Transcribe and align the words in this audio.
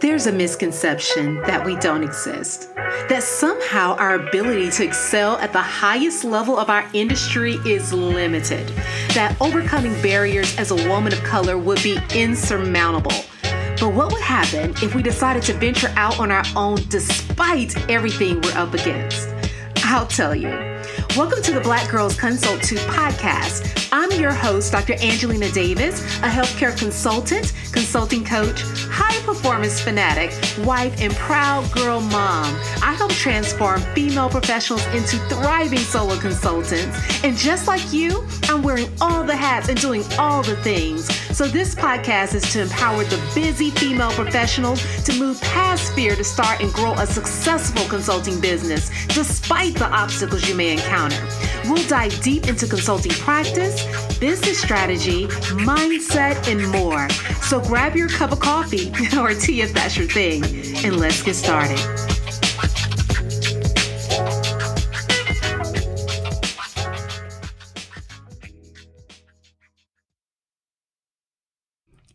There's 0.00 0.26
a 0.26 0.32
misconception 0.32 1.40
that 1.42 1.64
we 1.64 1.76
don't 1.76 2.04
exist, 2.04 2.72
that 3.08 3.22
somehow 3.22 3.96
our 3.96 4.14
ability 4.14 4.70
to 4.72 4.84
excel 4.84 5.38
at 5.38 5.52
the 5.52 5.62
highest 5.62 6.24
level 6.24 6.56
of 6.56 6.70
our 6.70 6.88
industry 6.92 7.54
is 7.66 7.92
limited, 7.92 8.68
that 9.14 9.36
overcoming 9.40 10.00
barriers 10.02 10.56
as 10.58 10.70
a 10.70 10.88
woman 10.88 11.12
of 11.12 11.22
color 11.24 11.58
would 11.58 11.82
be 11.82 11.98
insurmountable. 12.14 13.24
But 13.80 13.94
what 13.94 14.12
would 14.12 14.22
happen 14.22 14.70
if 14.82 14.94
we 14.94 15.02
decided 15.02 15.42
to 15.44 15.54
venture 15.54 15.92
out 15.96 16.20
on 16.20 16.30
our 16.30 16.44
own 16.54 16.76
despite 16.88 17.90
everything 17.90 18.40
we're 18.42 18.52
up 18.52 18.74
against? 18.74 19.28
I'll 19.84 20.06
tell 20.06 20.34
you. 20.34 20.67
Welcome 21.16 21.42
to 21.42 21.52
the 21.52 21.60
Black 21.60 21.90
Girls 21.90 22.14
Consult 22.16 22.62
2 22.62 22.76
podcast. 22.76 23.88
I'm 23.90 24.10
your 24.20 24.32
host, 24.32 24.70
Dr. 24.70 24.92
Angelina 25.00 25.50
Davis, 25.50 26.00
a 26.18 26.28
healthcare 26.28 26.78
consultant, 26.78 27.52
consulting 27.72 28.24
coach, 28.24 28.62
high 28.88 29.18
performance 29.24 29.80
fanatic, 29.80 30.30
wife, 30.64 31.00
and 31.00 31.12
proud 31.14 31.70
girl 31.72 32.00
mom. 32.00 32.54
I 32.82 32.94
help 32.96 33.10
transform 33.12 33.80
female 33.94 34.28
professionals 34.28 34.86
into 34.88 35.16
thriving 35.28 35.78
solo 35.78 36.16
consultants. 36.18 37.24
And 37.24 37.36
just 37.36 37.66
like 37.66 37.92
you, 37.92 38.24
I'm 38.44 38.62
wearing 38.62 38.88
all 39.00 39.24
the 39.24 39.36
hats 39.36 39.68
and 39.68 39.80
doing 39.80 40.04
all 40.18 40.42
the 40.42 40.56
things. 40.56 41.08
So 41.38 41.46
this 41.46 41.72
podcast 41.72 42.34
is 42.34 42.52
to 42.52 42.62
empower 42.62 43.04
the 43.04 43.30
busy 43.32 43.70
female 43.70 44.10
professionals 44.10 44.82
to 45.04 45.16
move 45.20 45.40
past 45.40 45.92
fear 45.92 46.16
to 46.16 46.24
start 46.24 46.60
and 46.60 46.72
grow 46.72 46.94
a 46.94 47.06
successful 47.06 47.88
consulting 47.88 48.40
business 48.40 48.90
despite 49.14 49.76
the 49.76 49.86
obstacles 49.86 50.48
you 50.48 50.56
may 50.56 50.72
encounter. 50.72 51.24
We'll 51.66 51.86
dive 51.86 52.20
deep 52.22 52.48
into 52.48 52.66
consulting 52.66 53.12
practice, 53.12 53.86
business 54.18 54.60
strategy, 54.60 55.28
mindset, 55.62 56.48
and 56.50 56.66
more. 56.72 57.08
So 57.40 57.60
grab 57.60 57.94
your 57.94 58.08
cup 58.08 58.32
of 58.32 58.40
coffee 58.40 58.90
or 59.16 59.32
tea 59.32 59.60
if 59.60 59.72
that's 59.72 59.96
your 59.96 60.08
thing, 60.08 60.42
and 60.84 60.96
let's 60.96 61.22
get 61.22 61.34
started. 61.34 62.07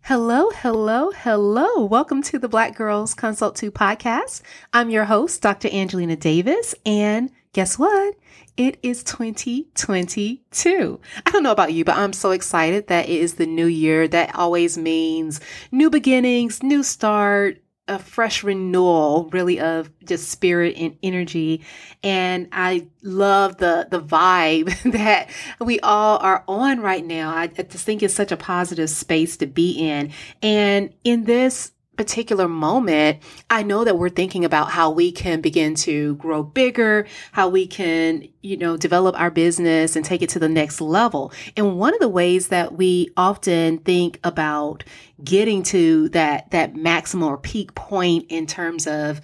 Hello, 0.07 0.49
hello, 0.49 1.11
hello. 1.11 1.85
Welcome 1.85 2.21
to 2.23 2.37
the 2.37 2.49
Black 2.49 2.75
Girls 2.75 3.13
Consult 3.13 3.55
2 3.55 3.71
podcast. 3.71 4.41
I'm 4.73 4.89
your 4.89 5.05
host, 5.05 5.41
Dr. 5.41 5.69
Angelina 5.71 6.17
Davis, 6.17 6.75
and 6.85 7.31
guess 7.53 7.79
what? 7.79 8.13
It 8.57 8.79
is 8.83 9.01
2022. 9.05 10.99
I 11.25 11.31
don't 11.31 11.41
know 11.41 11.53
about 11.53 11.71
you, 11.71 11.85
but 11.85 11.95
I'm 11.95 12.11
so 12.11 12.31
excited 12.31 12.87
that 12.87 13.07
it 13.07 13.17
is 13.17 13.35
the 13.35 13.45
new 13.45 13.65
year. 13.65 14.09
That 14.09 14.35
always 14.35 14.77
means 14.77 15.39
new 15.71 15.89
beginnings, 15.89 16.61
new 16.61 16.83
start, 16.83 17.62
a 17.87 17.99
fresh 17.99 18.43
renewal 18.43 19.29
really 19.33 19.59
of 19.59 19.91
just 20.05 20.29
spirit 20.29 20.75
and 20.77 20.97
energy. 21.03 21.65
And 22.01 22.47
i 22.51 22.87
love 23.01 23.57
the 23.57 23.87
the 23.91 23.99
vibe 23.99 24.91
that 24.93 25.29
we 25.59 25.79
all 25.81 26.17
are 26.19 26.43
on 26.47 26.79
right 26.79 27.05
now. 27.05 27.35
I 27.35 27.47
just 27.47 27.85
think 27.85 28.01
it's 28.01 28.13
such 28.13 28.31
a 28.31 28.37
positive 28.37 28.89
space 28.89 29.37
to 29.37 29.47
be 29.47 29.71
in. 29.71 30.11
And 30.41 30.93
in 31.03 31.25
this 31.25 31.71
particular 31.95 32.47
moment, 32.47 33.19
I 33.49 33.63
know 33.63 33.83
that 33.83 33.97
we're 33.97 34.09
thinking 34.09 34.45
about 34.45 34.71
how 34.71 34.89
we 34.89 35.11
can 35.11 35.41
begin 35.41 35.75
to 35.75 36.15
grow 36.15 36.43
bigger, 36.43 37.05
how 37.31 37.49
we 37.49 37.67
can, 37.67 38.27
you 38.41 38.57
know, 38.57 38.77
develop 38.77 39.19
our 39.19 39.29
business 39.29 39.95
and 39.95 40.03
take 40.03 40.21
it 40.21 40.29
to 40.29 40.39
the 40.39 40.49
next 40.49 40.81
level. 40.81 41.31
And 41.55 41.77
one 41.77 41.93
of 41.93 41.99
the 41.99 42.09
ways 42.09 42.47
that 42.47 42.73
we 42.73 43.09
often 43.15 43.77
think 43.79 44.19
about 44.23 44.83
getting 45.23 45.63
to 45.63 46.09
that, 46.09 46.51
that 46.51 46.75
maximum 46.75 47.29
or 47.29 47.37
peak 47.37 47.75
point 47.75 48.25
in 48.29 48.47
terms 48.47 48.87
of 48.87 49.21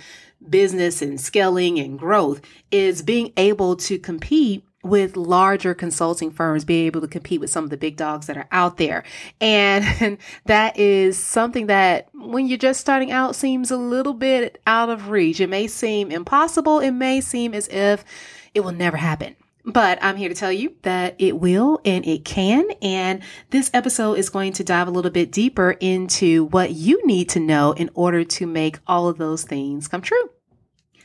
business 0.48 1.02
and 1.02 1.20
scaling 1.20 1.80
and 1.80 2.00
growth 2.00 2.42
is 2.72 3.02
being 3.02 3.33
able 3.36 3.76
to 3.76 4.00
compete 4.00 4.64
with 4.83 5.17
larger 5.17 5.73
consulting 5.73 6.31
firms 6.31 6.64
be 6.64 6.86
able 6.86 7.02
to 7.02 7.08
compete 7.08 7.42
with 7.42 7.49
some 7.49 7.64
of 7.64 7.70
the 7.70 7.77
big 7.77 7.98
dogs 7.98 8.27
that 8.27 8.37
are 8.37 8.48
out 8.52 8.77
there. 8.77 9.04
And 9.42 10.17
that 10.45 10.77
is 10.77 11.17
something 11.17 11.67
that 11.67 12.09
when 12.14 12.48
you're 12.48 12.58
just 12.58 12.80
starting 12.80 13.11
out 13.11 13.36
seems 13.36 13.71
a 13.71 13.77
little 13.77 14.14
bit 14.14 14.61
out 14.65 14.89
of 14.89 15.09
reach. 15.09 15.39
It 15.39 15.49
may 15.49 15.67
seem 15.67 16.11
impossible. 16.11 16.80
It 16.80 16.92
may 16.92 17.21
seem 17.21 17.54
as 17.54 17.67
if 17.67 18.05
it 18.54 18.61
will 18.61 18.71
never 18.71 18.98
happen. 18.98 19.36
But 19.65 19.99
I'm 20.02 20.15
here 20.15 20.30
to 20.30 20.36
tell 20.36 20.52
you 20.52 20.73
that 20.83 21.15
it 21.20 21.39
will 21.39 21.81
and 21.83 22.05
it 22.05 22.23
can. 22.23 22.71
And 22.81 23.21
this 23.49 23.70
episode 23.73 24.14
is 24.14 24.30
going 24.30 24.54
to 24.54 24.64
dive 24.64 24.87
a 24.87 24.92
little 24.92 25.11
bit 25.11 25.31
deeper 25.31 25.71
into 25.80 26.45
what 26.45 26.71
you 26.71 27.05
need 27.05 27.30
to 27.30 27.39
know 27.39 27.73
in 27.73 27.89
order 27.93 28.23
to 28.23 28.48
make 28.48 28.80
all 28.87 29.09
of 29.09 29.17
those 29.17 29.43
things 29.43 29.87
come 29.87 30.02
true. 30.02 30.30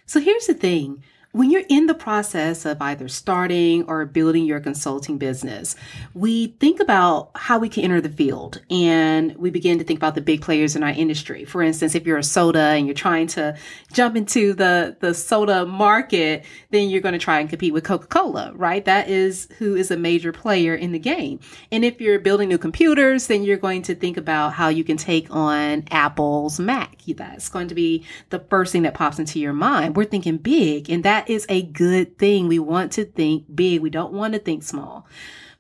So 0.06 0.20
here's 0.20 0.47
the 0.47 0.54
thing 0.54 1.03
when 1.34 1.50
you're 1.50 1.65
in 1.69 1.87
the 1.87 1.95
process 1.95 2.65
of 2.65 2.81
either 2.81 3.09
starting 3.09 3.83
or 3.89 4.06
building 4.06 4.45
your 4.45 4.61
consulting 4.61 5.19
business, 5.19 5.75
we 6.15 6.47
think 6.61 6.78
about 6.78 7.33
how 7.34 7.59
we 7.59 7.69
can 7.69 7.83
enter 7.83 8.00
the 8.00 8.09
field 8.09 8.62
and 8.71 9.34
we 9.34 9.50
begin 9.50 9.77
to 9.77 9.84
think 9.84 9.99
about 9.99 10.15
the 10.15 10.21
big 10.21 10.41
players 10.41 10.77
in 10.77 10.84
our 10.84 10.91
industry. 10.91 11.44
For 11.44 11.61
instance, 11.61 11.97
if 11.97 12.06
you're 12.06 12.19
a 12.19 12.23
soda 12.23 12.61
and 12.61 12.87
you're 12.87 12.94
trying 12.94 13.27
to 13.28 13.59
jump 13.93 14.15
into 14.15 14.53
the, 14.53 14.97
the 15.00 15.12
soda 15.12 15.67
market, 15.67 16.44
then 16.71 16.89
you're 16.89 17.00
going 17.00 17.15
to 17.15 17.19
try 17.19 17.41
and 17.41 17.50
compete 17.50 17.73
with 17.73 17.83
Coca-Cola, 17.83 18.53
right? 18.55 18.84
That 18.84 19.09
is 19.09 19.49
who 19.59 19.75
is 19.75 19.91
a 19.91 19.97
major 19.97 20.31
player 20.31 20.77
in 20.77 20.93
the 20.93 21.00
game. 21.00 21.41
And 21.73 21.84
if 21.84 22.00
you're 22.00 22.21
building 22.21 22.49
new 22.49 22.59
computers, 22.59 23.27
then 23.27 23.43
you're 23.43 23.56
going 23.56 23.83
to 23.83 23.97
think 23.97 24.17
about 24.17 24.53
how 24.53 24.69
you 24.69 24.84
can 24.84 24.97
take 24.97 25.34
on 25.34 25.83
Apple's 25.91 26.61
Mac. 26.61 26.93
That's 27.09 27.50
going 27.50 27.69
to 27.69 27.75
be 27.75 28.05
the 28.31 28.39
first 28.39 28.73
thing 28.73 28.83
that 28.83 28.94
pops 28.94 29.19
into 29.19 29.39
your 29.39 29.53
mind. 29.53 29.97
We're 29.97 30.05
thinking 30.05 30.39
big 30.39 30.89
and 30.89 31.05
that 31.05 31.24
is 31.29 31.47
a 31.49 31.62
good 31.62 32.19
thing. 32.19 32.49
We 32.49 32.59
want 32.59 32.93
to 32.93 33.05
think 33.05 33.55
big. 33.55 33.81
We 33.81 33.91
don't 33.91 34.12
want 34.12 34.35
to 34.35 34.39
think 34.39 34.62
small. 34.62 35.07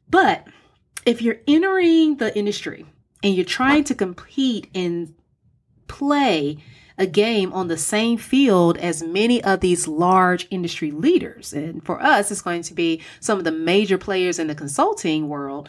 But 0.08 0.46
if 1.06 1.22
you're 1.22 1.40
entering 1.46 2.16
the 2.16 2.36
industry 2.36 2.86
and 3.22 3.34
you're 3.34 3.44
trying 3.44 3.84
to 3.84 3.94
compete 3.94 4.68
and 4.74 5.14
play 5.88 6.58
a 6.96 7.06
game 7.06 7.52
on 7.52 7.68
the 7.68 7.76
same 7.76 8.16
field 8.16 8.78
as 8.78 9.02
many 9.02 9.42
of 9.42 9.60
these 9.60 9.88
large 9.88 10.46
industry 10.50 10.90
leaders, 10.90 11.52
and 11.52 11.84
for 11.84 12.00
us, 12.00 12.30
it's 12.30 12.42
going 12.42 12.62
to 12.62 12.74
be 12.74 13.02
some 13.20 13.38
of 13.38 13.44
the 13.44 13.52
major 13.52 13.98
players 13.98 14.38
in 14.38 14.46
the 14.46 14.54
consulting 14.54 15.28
world. 15.28 15.68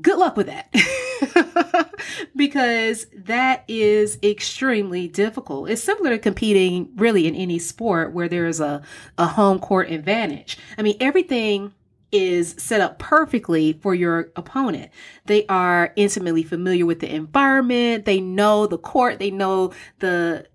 Good 0.00 0.18
luck 0.18 0.36
with 0.36 0.46
that. 0.46 0.72
because 2.36 3.06
that 3.14 3.64
is 3.68 4.18
extremely 4.22 5.06
difficult. 5.08 5.68
It's 5.68 5.82
similar 5.82 6.10
to 6.10 6.18
competing 6.18 6.90
really 6.96 7.26
in 7.26 7.34
any 7.34 7.58
sport 7.58 8.12
where 8.12 8.28
there 8.28 8.46
is 8.46 8.60
a, 8.60 8.82
a 9.18 9.26
home 9.26 9.58
court 9.58 9.90
advantage. 9.90 10.56
I 10.78 10.82
mean, 10.82 10.96
everything 11.00 11.74
is 12.10 12.54
set 12.58 12.80
up 12.80 12.98
perfectly 12.98 13.72
for 13.72 13.94
your 13.94 14.30
opponent. 14.36 14.90
They 15.26 15.46
are 15.46 15.92
intimately 15.96 16.42
familiar 16.42 16.84
with 16.84 17.00
the 17.00 17.12
environment. 17.12 18.04
They 18.04 18.20
know 18.20 18.66
the 18.66 18.78
court. 18.78 19.18
They 19.18 19.30
know 19.30 19.72
the 19.98 20.46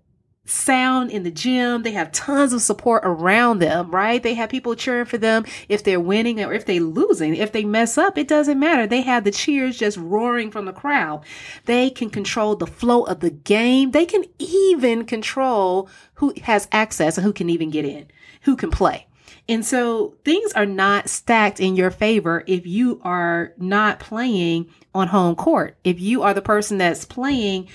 sound 0.50 1.10
in 1.10 1.22
the 1.22 1.30
gym. 1.30 1.82
They 1.82 1.92
have 1.92 2.12
tons 2.12 2.52
of 2.52 2.62
support 2.62 3.02
around 3.04 3.58
them, 3.58 3.90
right? 3.90 4.22
They 4.22 4.34
have 4.34 4.50
people 4.50 4.74
cheering 4.74 5.04
for 5.04 5.18
them 5.18 5.44
if 5.68 5.84
they're 5.84 6.00
winning 6.00 6.42
or 6.42 6.52
if 6.52 6.66
they're 6.66 6.80
losing. 6.80 7.34
If 7.36 7.52
they 7.52 7.64
mess 7.64 7.98
up, 7.98 8.18
it 8.18 8.28
doesn't 8.28 8.58
matter. 8.58 8.86
They 8.86 9.02
have 9.02 9.24
the 9.24 9.30
cheers 9.30 9.78
just 9.78 9.96
roaring 9.98 10.50
from 10.50 10.64
the 10.64 10.72
crowd. 10.72 11.24
They 11.66 11.90
can 11.90 12.10
control 12.10 12.56
the 12.56 12.66
flow 12.66 13.04
of 13.04 13.20
the 13.20 13.30
game. 13.30 13.90
They 13.90 14.06
can 14.06 14.24
even 14.38 15.04
control 15.04 15.88
who 16.14 16.34
has 16.42 16.68
access 16.72 17.16
and 17.16 17.24
who 17.24 17.32
can 17.32 17.50
even 17.50 17.70
get 17.70 17.84
in, 17.84 18.08
who 18.42 18.56
can 18.56 18.70
play. 18.70 19.06
And 19.48 19.64
so 19.64 20.14
things 20.24 20.52
are 20.52 20.66
not 20.66 21.08
stacked 21.08 21.58
in 21.58 21.74
your 21.74 21.90
favor 21.90 22.44
if 22.46 22.66
you 22.66 23.00
are 23.02 23.54
not 23.56 23.98
playing 23.98 24.68
on 24.94 25.08
home 25.08 25.36
court. 25.36 25.78
If 25.84 26.00
you 26.00 26.22
are 26.22 26.34
the 26.34 26.42
person 26.42 26.76
that's 26.78 27.06
playing 27.06 27.68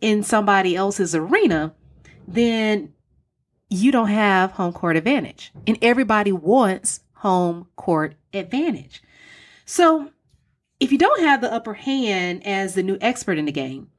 in 0.00 0.22
somebody 0.22 0.76
else's 0.76 1.14
arena, 1.14 1.74
then 2.34 2.92
you 3.68 3.92
don't 3.92 4.08
have 4.08 4.52
home 4.52 4.72
court 4.72 4.96
advantage. 4.96 5.52
And 5.66 5.78
everybody 5.82 6.32
wants 6.32 7.00
home 7.14 7.66
court 7.76 8.14
advantage. 8.32 9.02
So 9.64 10.10
if 10.78 10.90
you 10.92 10.98
don't 10.98 11.20
have 11.20 11.40
the 11.40 11.52
upper 11.52 11.74
hand 11.74 12.46
as 12.46 12.74
the 12.74 12.82
new 12.82 12.98
expert 13.00 13.38
in 13.38 13.44
the 13.44 13.52
game, 13.52 13.90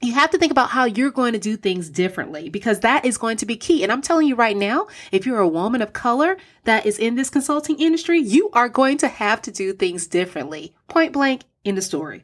you 0.00 0.12
have 0.12 0.30
to 0.30 0.38
think 0.38 0.52
about 0.52 0.70
how 0.70 0.84
you're 0.84 1.10
going 1.10 1.32
to 1.32 1.40
do 1.40 1.56
things 1.56 1.88
differently 1.88 2.48
because 2.48 2.80
that 2.80 3.04
is 3.04 3.18
going 3.18 3.36
to 3.38 3.46
be 3.46 3.56
key. 3.56 3.82
And 3.82 3.90
I'm 3.90 4.02
telling 4.02 4.28
you 4.28 4.36
right 4.36 4.56
now, 4.56 4.86
if 5.10 5.26
you're 5.26 5.40
a 5.40 5.48
woman 5.48 5.82
of 5.82 5.92
color 5.92 6.36
that 6.64 6.86
is 6.86 6.98
in 6.98 7.16
this 7.16 7.30
consulting 7.30 7.78
industry, 7.80 8.20
you 8.20 8.48
are 8.52 8.68
going 8.68 8.96
to 8.98 9.08
have 9.08 9.42
to 9.42 9.50
do 9.50 9.72
things 9.72 10.06
differently. 10.06 10.72
Point 10.86 11.12
blank 11.12 11.42
in 11.64 11.74
the 11.74 11.82
story 11.82 12.22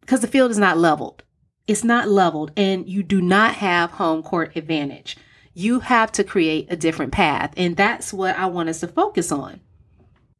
because 0.00 0.20
the 0.20 0.28
field 0.28 0.52
is 0.52 0.58
not 0.58 0.78
leveled. 0.78 1.24
It's 1.68 1.84
not 1.84 2.08
leveled 2.08 2.50
and 2.56 2.88
you 2.88 3.02
do 3.02 3.20
not 3.20 3.54
have 3.56 3.92
home 3.92 4.22
court 4.22 4.56
advantage. 4.56 5.16
You 5.52 5.80
have 5.80 6.10
to 6.12 6.24
create 6.24 6.66
a 6.70 6.76
different 6.76 7.12
path. 7.12 7.52
And 7.56 7.76
that's 7.76 8.12
what 8.12 8.36
I 8.36 8.46
want 8.46 8.70
us 8.70 8.80
to 8.80 8.88
focus 8.88 9.30
on. 9.30 9.60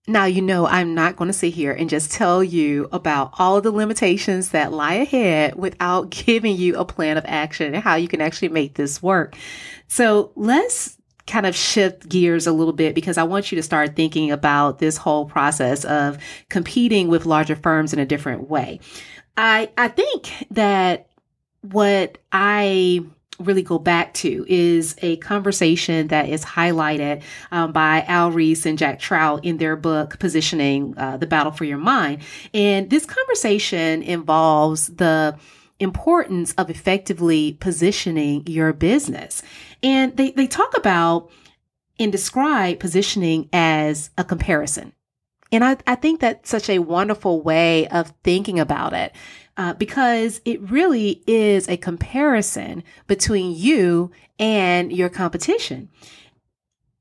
Now, 0.07 0.25
you 0.25 0.41
know, 0.41 0.67
I'm 0.67 0.95
not 0.95 1.17
going 1.17 1.29
to 1.29 1.35
sit 1.35 1.53
here 1.53 1.73
and 1.73 1.91
just 1.91 2.11
tell 2.11 2.43
you 2.43 2.89
about 2.93 3.35
all 3.39 3.61
the 3.61 3.71
limitations 3.71 4.51
that 4.51 4.73
lie 4.73 4.95
ahead 4.95 5.55
without 5.55 6.09
giving 6.27 6.57
you 6.57 6.77
a 6.77 6.85
plan 6.87 7.19
of 7.19 7.27
action 7.29 7.75
and 7.75 7.85
how 7.85 7.97
you 7.97 8.09
can 8.09 8.23
actually 8.23 8.49
make 8.49 8.75
this 8.75 9.03
work. 9.03 9.37
So 9.87 10.33
let's 10.35 10.97
kind 11.27 11.45
of 11.45 11.55
shift 11.55 12.09
gears 12.09 12.47
a 12.47 12.53
little 12.53 12.73
bit 12.73 12.95
because 12.95 13.19
I 13.19 13.25
want 13.25 13.53
you 13.53 13.57
to 13.57 13.63
start 13.63 13.95
thinking 13.95 14.31
about 14.31 14.79
this 14.79 14.97
whole 14.97 15.27
process 15.27 15.85
of 15.85 16.17
competing 16.49 17.09
with 17.09 17.27
larger 17.27 17.55
firms 17.55 17.93
in 17.93 17.99
a 17.99 18.07
different 18.07 18.49
way. 18.49 18.81
I, 19.37 19.71
I 19.77 19.89
think 19.89 20.33
that 20.51 21.08
what 21.73 22.19
I 22.33 23.05
really 23.39 23.63
go 23.63 23.79
back 23.79 24.15
to 24.15 24.45
is 24.49 24.97
a 25.01 25.17
conversation 25.19 26.09
that 26.09 26.29
is 26.29 26.45
highlighted 26.45 27.23
um, 27.53 27.73
by 27.73 28.03
Al 28.09 28.33
Ries 28.33 28.67
and 28.67 28.77
Jack 28.77 28.99
Trout 28.99 29.45
in 29.45 29.59
their 29.59 29.77
book, 29.77 30.19
Positioning 30.19 30.95
uh, 30.97 31.17
the 31.17 31.27
Battle 31.27 31.53
for 31.53 31.65
Your 31.65 31.79
Mind. 31.79 32.23
And 32.53 32.91
this 32.91 33.07
conversation 33.07 34.03
involves 34.03 34.89
the 34.89 35.39
importance 35.79 36.53
of 36.55 36.69
effectively 36.71 37.57
positioning 37.61 38.45
your 38.47 38.73
business. 38.73 39.43
And 39.83 40.17
they, 40.17 40.33
they 40.33 40.49
talk 40.49 40.77
about 40.77 41.31
and 42.01 42.11
describe 42.11 42.81
positioning 42.81 43.49
as 43.53 44.11
a 44.19 44.25
comparison. 44.25 44.93
And 45.51 45.65
I, 45.65 45.77
I 45.87 45.95
think 45.95 46.21
that's 46.21 46.51
such 46.51 46.69
a 46.69 46.81
wonderful 46.81 47.41
way 47.41 47.89
of 47.89 48.13
thinking 48.23 48.61
about 48.61 48.93
it 48.93 49.15
uh, 49.57 49.75
because 49.75 50.41
it 50.45 50.61
really 50.71 51.23
is 51.27 51.69
a 51.69 51.77
comparison 51.77 52.85
between 53.07 53.57
you 53.57 54.11
and 54.39 54.93
your 54.93 55.09
competition. 55.09 55.89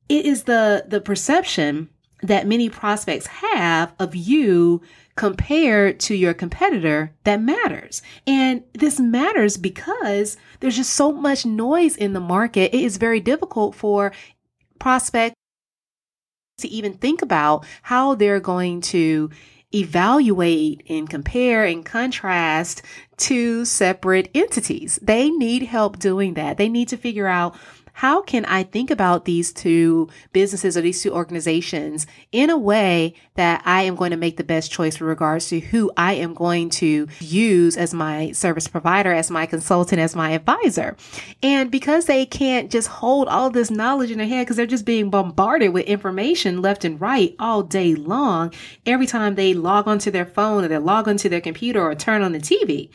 It 0.10 0.26
is 0.26 0.44
the, 0.44 0.86
the 0.88 1.02
perception 1.02 1.90
that 2.24 2.48
many 2.48 2.70
prospects 2.70 3.28
have 3.28 3.94
of 4.00 4.16
you 4.16 4.82
compared 5.16 6.00
to 6.00 6.16
your 6.16 6.34
competitor 6.34 7.14
that 7.26 7.42
matters. 7.42 8.02
And 8.26 8.64
this 8.74 9.00
matters 9.00 9.58
because 9.58 10.38
there's 10.60 10.78
just 10.78 10.94
so 10.94 11.12
much 11.12 11.46
noise 11.46 11.96
in 11.96 12.14
the 12.14 12.20
market. 12.20 12.74
It 12.74 12.84
is 12.84 12.98
very 12.98 13.20
difficult 13.20 13.76
for 13.76 14.12
prospects 14.80 15.37
to 16.58 16.68
even 16.70 16.94
think 16.94 17.22
about 17.22 17.64
how 17.84 18.16
they're 18.16 18.40
going 18.40 18.82
to 18.82 19.30
evaluate 19.76 20.82
and 20.90 21.08
compare 21.08 21.66
and 21.66 21.86
contrast 21.86 22.82
two 23.16 23.64
separate 23.64 24.32
entities. 24.34 24.98
They 25.00 25.30
need 25.30 25.64
help 25.64 26.00
doing 26.00 26.34
that. 26.34 26.58
They 26.58 26.68
need 26.68 26.88
to 26.88 26.98
figure 26.98 27.28
out 27.28 27.56
how 27.98 28.22
can 28.22 28.46
I 28.46 28.62
think 28.62 28.92
about 28.92 29.26
these 29.26 29.52
two 29.52 30.08
businesses 30.32 30.78
or 30.78 30.82
these 30.82 31.02
two 31.02 31.12
organizations 31.12 32.06
in 32.32 32.52
a 32.52 32.58
way 32.58 33.16
that 33.34 33.64
I 33.66 33.82
am 33.82 33.96
going 33.96 34.12
to 34.12 34.18
make 34.18 34.38
the 34.38 34.44
best 34.44 34.72
choice 34.72 35.00
with 35.00 35.10
regards 35.10 35.48
to 35.48 35.60
who 35.60 35.92
I 35.98 36.14
am 36.14 36.36
going 36.36 36.70
to 36.82 37.08
use 37.20 37.76
as 37.76 37.96
my 37.96 38.34
service 38.34 38.68
provider, 38.68 39.12
as 39.12 39.32
my 39.32 39.48
consultant, 39.48 40.00
as 40.00 40.16
my 40.16 40.30
advisor. 40.30 40.96
And 41.42 41.72
because 41.72 42.06
they 42.06 42.28
can't 42.28 42.70
just 42.70 42.88
hold 42.88 43.28
all 43.30 43.50
this 43.50 43.72
knowledge 43.72 44.12
in 44.12 44.20
their 44.20 44.28
head 44.28 44.46
because 44.46 44.58
they're 44.58 44.68
just 44.68 44.86
being 44.86 45.10
bombarded 45.10 45.74
with 45.74 45.88
information 45.88 46.62
left 46.62 46.86
and 46.86 47.02
right 47.02 47.36
all 47.40 47.64
day 47.64 47.96
long, 47.96 48.54
every 48.86 49.08
time 49.08 49.34
they 49.34 49.56
log 49.56 49.88
onto 49.88 50.12
their 50.12 50.28
phone 50.28 50.64
or 50.64 50.68
they 50.68 50.78
log 50.78 51.08
onto 51.08 51.30
their 51.30 51.42
computer 51.42 51.82
or 51.82 51.96
turn 51.96 52.22
on 52.22 52.32
the 52.32 52.38
TV 52.38 52.92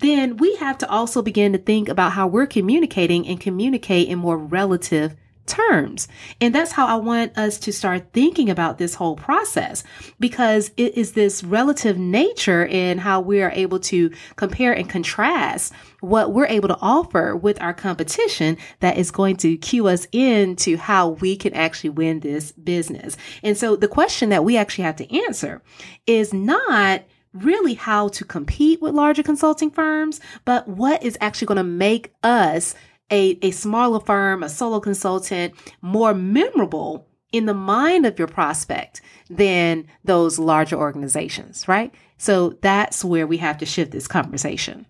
then 0.00 0.36
we 0.36 0.56
have 0.56 0.78
to 0.78 0.90
also 0.90 1.22
begin 1.22 1.52
to 1.52 1.58
think 1.58 1.88
about 1.88 2.12
how 2.12 2.26
we're 2.26 2.46
communicating 2.46 3.26
and 3.26 3.40
communicate 3.40 4.08
in 4.08 4.18
more 4.18 4.38
relative 4.38 5.16
terms. 5.50 6.06
And 6.40 6.54
that's 6.54 6.72
how 6.72 6.86
I 6.86 6.94
want 6.94 7.36
us 7.36 7.58
to 7.60 7.72
start 7.72 8.12
thinking 8.12 8.48
about 8.48 8.78
this 8.78 8.94
whole 8.94 9.16
process 9.16 9.82
because 10.18 10.70
it 10.76 10.96
is 10.96 11.12
this 11.12 11.42
relative 11.42 11.98
nature 11.98 12.64
in 12.64 12.98
how 12.98 13.20
we 13.20 13.42
are 13.42 13.50
able 13.50 13.80
to 13.80 14.10
compare 14.36 14.72
and 14.72 14.88
contrast 14.88 15.72
what 16.00 16.32
we're 16.32 16.46
able 16.46 16.68
to 16.68 16.78
offer 16.80 17.34
with 17.36 17.60
our 17.60 17.74
competition 17.74 18.56
that 18.78 18.96
is 18.96 19.10
going 19.10 19.36
to 19.38 19.56
cue 19.56 19.88
us 19.88 20.06
into 20.12 20.76
how 20.76 21.08
we 21.08 21.36
can 21.36 21.52
actually 21.52 21.90
win 21.90 22.20
this 22.20 22.52
business. 22.52 23.16
And 23.42 23.56
so 23.56 23.76
the 23.76 23.88
question 23.88 24.28
that 24.28 24.44
we 24.44 24.56
actually 24.56 24.84
have 24.84 24.96
to 24.96 25.24
answer 25.26 25.62
is 26.06 26.32
not 26.32 27.02
really 27.32 27.74
how 27.74 28.08
to 28.08 28.24
compete 28.24 28.82
with 28.82 28.94
larger 28.94 29.22
consulting 29.22 29.70
firms, 29.70 30.20
but 30.44 30.66
what 30.68 31.02
is 31.02 31.16
actually 31.20 31.46
going 31.46 31.56
to 31.56 31.64
make 31.64 32.12
us 32.22 32.74
a, 33.10 33.38
a 33.42 33.50
smaller 33.50 34.00
firm, 34.00 34.42
a 34.42 34.48
solo 34.48 34.80
consultant, 34.80 35.54
more 35.82 36.14
memorable 36.14 37.06
in 37.32 37.46
the 37.46 37.54
mind 37.54 38.06
of 38.06 38.18
your 38.18 38.28
prospect 38.28 39.00
than 39.28 39.86
those 40.04 40.38
larger 40.38 40.76
organizations, 40.76 41.68
right? 41.68 41.94
So 42.18 42.50
that's 42.60 43.04
where 43.04 43.26
we 43.26 43.36
have 43.38 43.58
to 43.58 43.66
shift 43.66 43.92
this 43.92 44.08
conversation. 44.08 44.86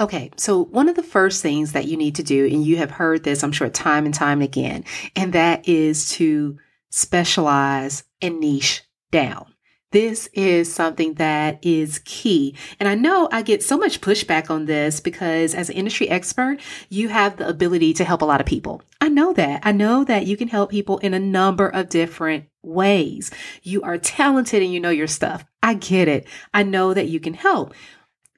Okay, 0.00 0.30
so 0.36 0.64
one 0.64 0.88
of 0.88 0.96
the 0.96 1.02
first 1.02 1.40
things 1.40 1.72
that 1.72 1.86
you 1.86 1.96
need 1.96 2.16
to 2.16 2.22
do, 2.22 2.46
and 2.46 2.64
you 2.64 2.76
have 2.78 2.90
heard 2.90 3.22
this, 3.22 3.42
I'm 3.44 3.52
sure, 3.52 3.68
time 3.70 4.04
and 4.06 4.14
time 4.14 4.42
again, 4.42 4.84
and 5.14 5.32
that 5.34 5.68
is 5.68 6.10
to 6.12 6.58
specialize 6.90 8.04
and 8.20 8.40
niche 8.40 8.82
down. 9.12 9.53
This 9.94 10.28
is 10.32 10.74
something 10.74 11.14
that 11.14 11.64
is 11.64 12.00
key. 12.04 12.56
And 12.80 12.88
I 12.88 12.96
know 12.96 13.28
I 13.30 13.42
get 13.42 13.62
so 13.62 13.78
much 13.78 14.00
pushback 14.00 14.50
on 14.50 14.64
this 14.64 14.98
because 14.98 15.54
as 15.54 15.70
an 15.70 15.76
industry 15.76 16.08
expert, 16.08 16.58
you 16.88 17.10
have 17.10 17.36
the 17.36 17.48
ability 17.48 17.92
to 17.94 18.04
help 18.04 18.20
a 18.20 18.24
lot 18.24 18.40
of 18.40 18.46
people. 18.46 18.82
I 19.00 19.08
know 19.08 19.32
that. 19.34 19.60
I 19.64 19.70
know 19.70 20.02
that 20.02 20.26
you 20.26 20.36
can 20.36 20.48
help 20.48 20.72
people 20.72 20.98
in 20.98 21.14
a 21.14 21.20
number 21.20 21.68
of 21.68 21.90
different 21.90 22.46
ways. 22.60 23.30
You 23.62 23.82
are 23.82 23.96
talented 23.96 24.64
and 24.64 24.72
you 24.72 24.80
know 24.80 24.90
your 24.90 25.06
stuff. 25.06 25.44
I 25.62 25.74
get 25.74 26.08
it. 26.08 26.26
I 26.52 26.64
know 26.64 26.92
that 26.92 27.06
you 27.06 27.20
can 27.20 27.34
help. 27.34 27.72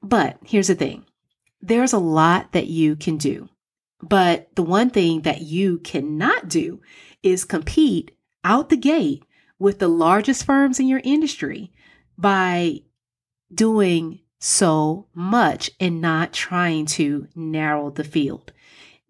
But 0.03 0.37
here's 0.45 0.69
the 0.69 0.75
thing. 0.75 1.07
There's 1.63 1.95
a 1.95 1.99
lot 1.99 2.53
that 2.53 2.67
you 2.67 2.97
can 2.97 3.17
do. 3.17 3.49
But 4.03 4.55
the 4.57 4.63
one 4.63 4.91
thing 4.91 5.23
that 5.23 5.41
you 5.41 5.79
cannot 5.79 6.51
do 6.51 6.83
is 7.23 7.47
compete 7.47 8.11
out 8.45 8.69
the 8.69 8.77
gate 8.77 9.25
with 9.59 9.79
the 9.79 9.89
largest 9.89 10.45
firms 10.45 10.79
in 10.79 10.89
your 10.89 11.01
industry 11.05 11.73
by 12.19 12.81
doing 13.53 14.21
so 14.39 15.07
much 15.15 15.71
and 15.81 16.01
not 16.01 16.33
trying 16.33 16.87
to 16.87 17.29
narrow 17.35 17.91
the 17.91 18.05
field. 18.05 18.53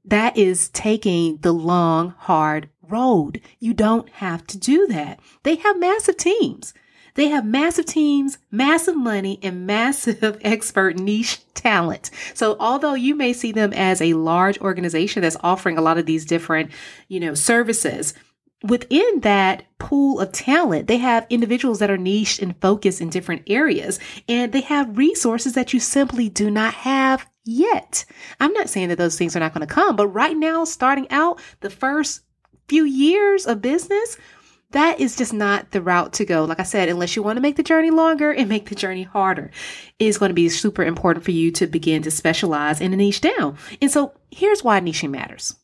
That 0.04 0.36
is 0.36 0.68
taking 0.68 1.38
the 1.38 1.52
long, 1.52 2.14
hard 2.18 2.68
road. 2.88 3.40
You 3.58 3.74
don't 3.74 4.08
have 4.08 4.46
to 4.48 4.58
do 4.58 4.86
that. 4.86 5.18
They 5.42 5.56
have 5.56 5.80
massive 5.80 6.16
teams. 6.16 6.72
They 7.14 7.28
have 7.28 7.46
massive 7.46 7.86
teams, 7.86 8.38
massive 8.50 8.96
money, 8.96 9.40
and 9.42 9.66
massive 9.66 10.38
expert 10.42 10.98
niche 10.98 11.40
talent. 11.54 12.10
So 12.34 12.56
although 12.60 12.94
you 12.94 13.14
may 13.14 13.32
see 13.32 13.52
them 13.52 13.72
as 13.72 14.00
a 14.00 14.12
large 14.12 14.60
organization 14.60 15.22
that's 15.22 15.36
offering 15.40 15.78
a 15.78 15.82
lot 15.82 15.98
of 15.98 16.06
these 16.06 16.26
different, 16.26 16.70
you 17.08 17.18
know, 17.18 17.34
services, 17.34 18.14
within 18.62 19.20
that 19.20 19.64
pool 19.78 20.20
of 20.20 20.32
talent, 20.32 20.88
they 20.88 20.96
have 20.98 21.26
individuals 21.30 21.78
that 21.78 21.90
are 21.90 21.98
niched 21.98 22.40
and 22.40 22.60
focused 22.60 23.00
in 23.00 23.10
different 23.10 23.42
areas, 23.46 24.00
and 24.28 24.52
they 24.52 24.62
have 24.62 24.96
resources 24.96 25.52
that 25.54 25.72
you 25.72 25.80
simply 25.80 26.28
do 26.28 26.50
not 26.50 26.74
have 26.74 27.26
yet. 27.44 28.04
I'm 28.40 28.52
not 28.52 28.68
saying 28.68 28.88
that 28.88 28.98
those 28.98 29.16
things 29.16 29.36
are 29.36 29.40
not 29.40 29.54
going 29.54 29.66
to 29.66 29.72
come, 29.72 29.96
but 29.96 30.08
right 30.08 30.36
now, 30.36 30.64
starting 30.64 31.10
out 31.10 31.40
the 31.60 31.70
first 31.70 32.22
few 32.68 32.84
years 32.84 33.46
of 33.46 33.62
business, 33.62 34.16
that 34.70 34.98
is 34.98 35.16
just 35.16 35.32
not 35.32 35.70
the 35.70 35.80
route 35.80 36.12
to 36.14 36.24
go. 36.24 36.44
Like 36.44 36.58
I 36.58 36.64
said, 36.64 36.88
unless 36.88 37.14
you 37.14 37.22
want 37.22 37.36
to 37.36 37.40
make 37.42 37.56
the 37.56 37.62
journey 37.62 37.90
longer 37.90 38.32
and 38.32 38.48
make 38.48 38.68
the 38.68 38.74
journey 38.74 39.04
harder, 39.04 39.52
it 39.98 40.06
is 40.06 40.18
going 40.18 40.30
to 40.30 40.34
be 40.34 40.48
super 40.48 40.82
important 40.82 41.24
for 41.24 41.30
you 41.30 41.52
to 41.52 41.66
begin 41.66 42.02
to 42.02 42.10
specialize 42.10 42.80
in 42.80 42.92
a 42.92 42.96
niche 42.96 43.20
down. 43.20 43.56
And 43.80 43.90
so 43.90 44.12
here's 44.30 44.64
why 44.64 44.80
niching 44.80 45.10
matters 45.10 45.54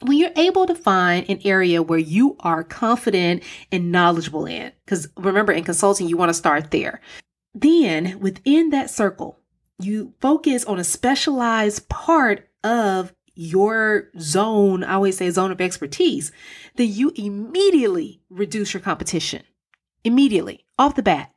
when 0.00 0.18
you're 0.18 0.30
able 0.36 0.66
to 0.66 0.74
find 0.74 1.28
an 1.28 1.40
area 1.44 1.82
where 1.82 1.98
you 1.98 2.36
are 2.40 2.64
confident 2.64 3.42
and 3.72 3.92
knowledgeable 3.92 4.46
in, 4.46 4.72
because 4.84 5.08
remember 5.16 5.52
in 5.52 5.64
consulting, 5.64 6.08
you 6.08 6.16
want 6.16 6.28
to 6.30 6.34
start 6.34 6.70
there. 6.70 7.00
Then 7.54 8.20
within 8.20 8.70
that 8.70 8.90
circle, 8.90 9.40
you 9.78 10.14
focus 10.20 10.64
on 10.64 10.78
a 10.78 10.84
specialized 10.84 11.88
part 11.88 12.48
of 12.64 13.12
your 13.34 14.10
zone, 14.18 14.82
I 14.82 14.94
always 14.94 15.16
say 15.18 15.30
zone 15.30 15.52
of 15.52 15.60
expertise, 15.60 16.32
then 16.76 16.90
you 16.90 17.12
immediately 17.16 18.22
reduce 18.30 18.72
your 18.74 18.80
competition. 18.80 19.42
Immediately, 20.04 20.64
off 20.78 20.94
the 20.94 21.02
bat. 21.02 21.32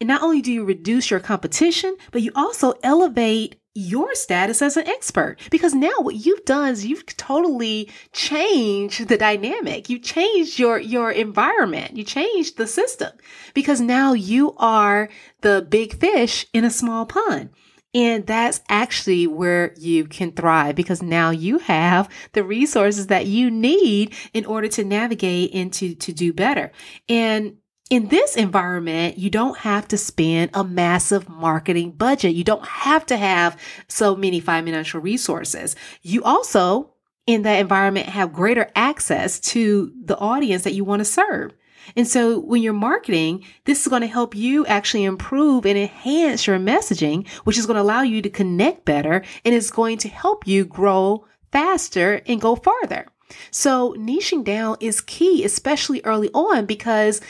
And 0.00 0.08
not 0.08 0.22
only 0.22 0.40
do 0.40 0.52
you 0.52 0.64
reduce 0.64 1.10
your 1.10 1.20
competition, 1.20 1.96
but 2.10 2.22
you 2.22 2.30
also 2.34 2.74
elevate 2.82 3.56
your 3.74 4.14
status 4.14 4.60
as 4.60 4.76
an 4.76 4.86
expert 4.86 5.36
because 5.50 5.74
now 5.74 5.92
what 5.98 6.26
you've 6.26 6.44
done 6.44 6.70
is 6.70 6.84
you've 6.84 7.06
totally 7.16 7.88
changed 8.12 9.08
the 9.08 9.16
dynamic. 9.16 9.88
You 9.88 9.98
changed 9.98 10.58
your 10.58 10.78
your 10.78 11.10
environment. 11.10 11.96
You 11.96 12.04
changed 12.04 12.56
the 12.56 12.66
system 12.66 13.12
because 13.54 13.80
now 13.80 14.12
you 14.12 14.54
are 14.58 15.08
the 15.40 15.66
big 15.68 15.98
fish 15.98 16.46
in 16.52 16.64
a 16.64 16.70
small 16.70 17.06
pond. 17.06 17.50
And 17.94 18.26
that's 18.26 18.62
actually 18.70 19.26
where 19.26 19.74
you 19.76 20.06
can 20.06 20.32
thrive 20.32 20.76
because 20.76 21.02
now 21.02 21.28
you 21.30 21.58
have 21.58 22.08
the 22.32 22.42
resources 22.42 23.08
that 23.08 23.26
you 23.26 23.50
need 23.50 24.14
in 24.32 24.46
order 24.46 24.68
to 24.68 24.84
navigate 24.84 25.52
and 25.52 25.70
to, 25.74 25.94
to 25.96 26.12
do 26.12 26.32
better. 26.32 26.72
And 27.08 27.58
in 27.90 28.08
this 28.08 28.36
environment, 28.36 29.18
you 29.18 29.28
don't 29.28 29.58
have 29.58 29.86
to 29.88 29.98
spend 29.98 30.50
a 30.54 30.64
massive 30.64 31.28
marketing 31.28 31.92
budget. 31.92 32.34
You 32.34 32.44
don't 32.44 32.66
have 32.66 33.04
to 33.06 33.16
have 33.16 33.60
so 33.88 34.16
many 34.16 34.40
financial 34.40 35.00
resources. 35.00 35.76
You 36.00 36.24
also, 36.24 36.94
in 37.26 37.42
that 37.42 37.60
environment, 37.60 38.06
have 38.06 38.32
greater 38.32 38.70
access 38.74 39.38
to 39.40 39.92
the 40.04 40.16
audience 40.16 40.64
that 40.64 40.72
you 40.74 40.84
want 40.84 41.00
to 41.00 41.04
serve. 41.04 41.52
And 41.96 42.06
so 42.06 42.38
when 42.38 42.62
you're 42.62 42.72
marketing, 42.72 43.44
this 43.64 43.82
is 43.82 43.88
going 43.88 44.02
to 44.02 44.08
help 44.08 44.34
you 44.34 44.64
actually 44.66 45.04
improve 45.04 45.66
and 45.66 45.76
enhance 45.76 46.46
your 46.46 46.58
messaging, 46.58 47.28
which 47.44 47.58
is 47.58 47.66
going 47.66 47.76
to 47.76 47.82
allow 47.82 48.02
you 48.02 48.22
to 48.22 48.30
connect 48.30 48.84
better 48.84 49.22
and 49.44 49.54
is 49.54 49.70
going 49.70 49.98
to 49.98 50.08
help 50.08 50.46
you 50.46 50.64
grow 50.64 51.26
faster 51.50 52.22
and 52.26 52.40
go 52.40 52.56
farther. 52.56 53.06
So 53.50 53.94
niching 53.98 54.44
down 54.44 54.76
is 54.80 55.00
key, 55.00 55.44
especially 55.44 56.00
early 56.04 56.30
on, 56.32 56.66
because 56.66 57.20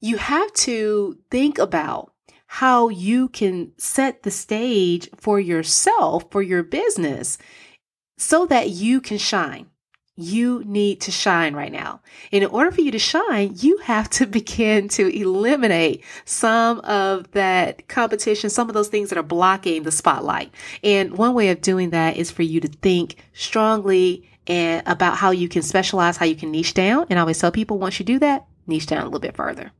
you 0.00 0.16
have 0.16 0.52
to 0.52 1.18
think 1.30 1.58
about 1.58 2.12
how 2.46 2.88
you 2.88 3.28
can 3.28 3.72
set 3.76 4.22
the 4.22 4.30
stage 4.30 5.08
for 5.16 5.38
yourself, 5.38 6.24
for 6.30 6.40
your 6.40 6.62
business, 6.62 7.36
so 8.16 8.46
that 8.46 8.70
you 8.70 9.00
can 9.00 9.18
shine. 9.18 9.66
You 10.16 10.64
need 10.64 11.00
to 11.02 11.12
shine 11.12 11.54
right 11.54 11.70
now. 11.70 12.00
In 12.32 12.44
order 12.46 12.72
for 12.72 12.80
you 12.80 12.90
to 12.90 12.98
shine, 12.98 13.54
you 13.56 13.76
have 13.78 14.08
to 14.10 14.26
begin 14.38 14.88
to 14.88 15.08
eliminate 15.08 16.04
some 16.24 16.80
of 16.80 17.30
that 17.32 17.86
competition, 17.88 18.50
some 18.50 18.68
of 18.68 18.74
those 18.74 18.88
things 18.88 19.10
that 19.10 19.18
are 19.18 19.22
blocking 19.22 19.82
the 19.82 19.92
spotlight. 19.92 20.52
And 20.82 21.16
one 21.16 21.34
way 21.34 21.50
of 21.50 21.60
doing 21.60 21.90
that 21.90 22.16
is 22.16 22.30
for 22.30 22.42
you 22.42 22.60
to 22.60 22.68
think 22.68 23.16
strongly 23.32 24.28
and 24.46 24.82
about 24.86 25.18
how 25.18 25.30
you 25.30 25.48
can 25.48 25.62
specialize, 25.62 26.16
how 26.16 26.24
you 26.24 26.34
can 26.34 26.50
niche 26.50 26.74
down. 26.74 27.06
And 27.10 27.18
I 27.18 27.22
always 27.22 27.38
tell 27.38 27.52
people 27.52 27.78
once 27.78 28.00
you 28.00 28.06
do 28.06 28.18
that, 28.20 28.46
niche 28.66 28.86
down 28.86 29.02
a 29.02 29.04
little 29.04 29.20
bit 29.20 29.36
further. 29.36 29.70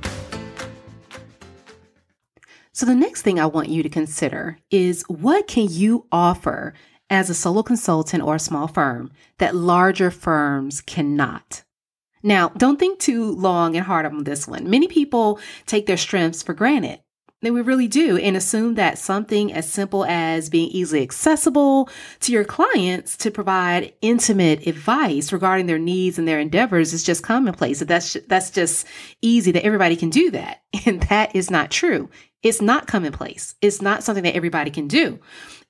So 2.75 2.87
the 2.87 2.95
next 2.95 3.21
thing 3.21 3.39
I 3.39 3.45
want 3.45 3.69
you 3.69 3.83
to 3.83 3.89
consider 3.89 4.57
is 4.71 5.03
what 5.03 5.47
can 5.47 5.67
you 5.69 6.07
offer 6.11 6.73
as 7.07 7.29
a 7.29 7.35
solo 7.35 7.61
consultant 7.61 8.23
or 8.23 8.35
a 8.35 8.39
small 8.39 8.67
firm 8.67 9.11
that 9.37 9.55
larger 9.55 10.09
firms 10.09 10.81
cannot? 10.81 11.63
Now, 12.23 12.49
don't 12.49 12.79
think 12.79 12.97
too 12.97 13.31
long 13.31 13.75
and 13.75 13.85
hard 13.85 14.07
on 14.07 14.23
this 14.23 14.47
one. 14.47 14.67
Many 14.71 14.87
people 14.87 15.39
take 15.67 15.85
their 15.85 15.97
strengths 15.97 16.41
for 16.41 16.55
granted. 16.55 16.99
Then 17.43 17.53
we 17.53 17.61
really 17.61 17.89
do 17.89 18.17
and 18.17 18.35
assume 18.35 18.75
that 18.75 18.97
something 18.97 19.53
as 19.53 19.69
simple 19.69 20.05
as 20.05 20.49
being 20.49 20.69
easily 20.69 21.03
accessible 21.03 21.89
to 22.21 22.31
your 22.31 22.45
clients 22.45 23.17
to 23.17 23.29
provide 23.29 23.93
intimate 24.01 24.65
advice 24.65 25.31
regarding 25.31 25.67
their 25.67 25.77
needs 25.77 26.17
and 26.17 26.27
their 26.27 26.39
endeavors 26.39 26.93
is 26.93 27.03
just 27.03 27.21
commonplace. 27.21 27.79
That 27.79 27.89
that's 27.89 28.13
that's 28.27 28.49
just 28.49 28.87
easy 29.21 29.51
that 29.51 29.65
everybody 29.65 29.95
can 29.95 30.09
do 30.09 30.31
that. 30.31 30.63
And 30.85 31.03
that 31.03 31.35
is 31.35 31.51
not 31.51 31.69
true. 31.69 32.09
It's 32.43 32.61
not 32.61 32.87
commonplace. 32.87 33.55
It's 33.61 33.81
not 33.81 34.03
something 34.03 34.25
that 34.25 34.35
everybody 34.35 34.69
can 34.69 34.87
do. 34.87 35.19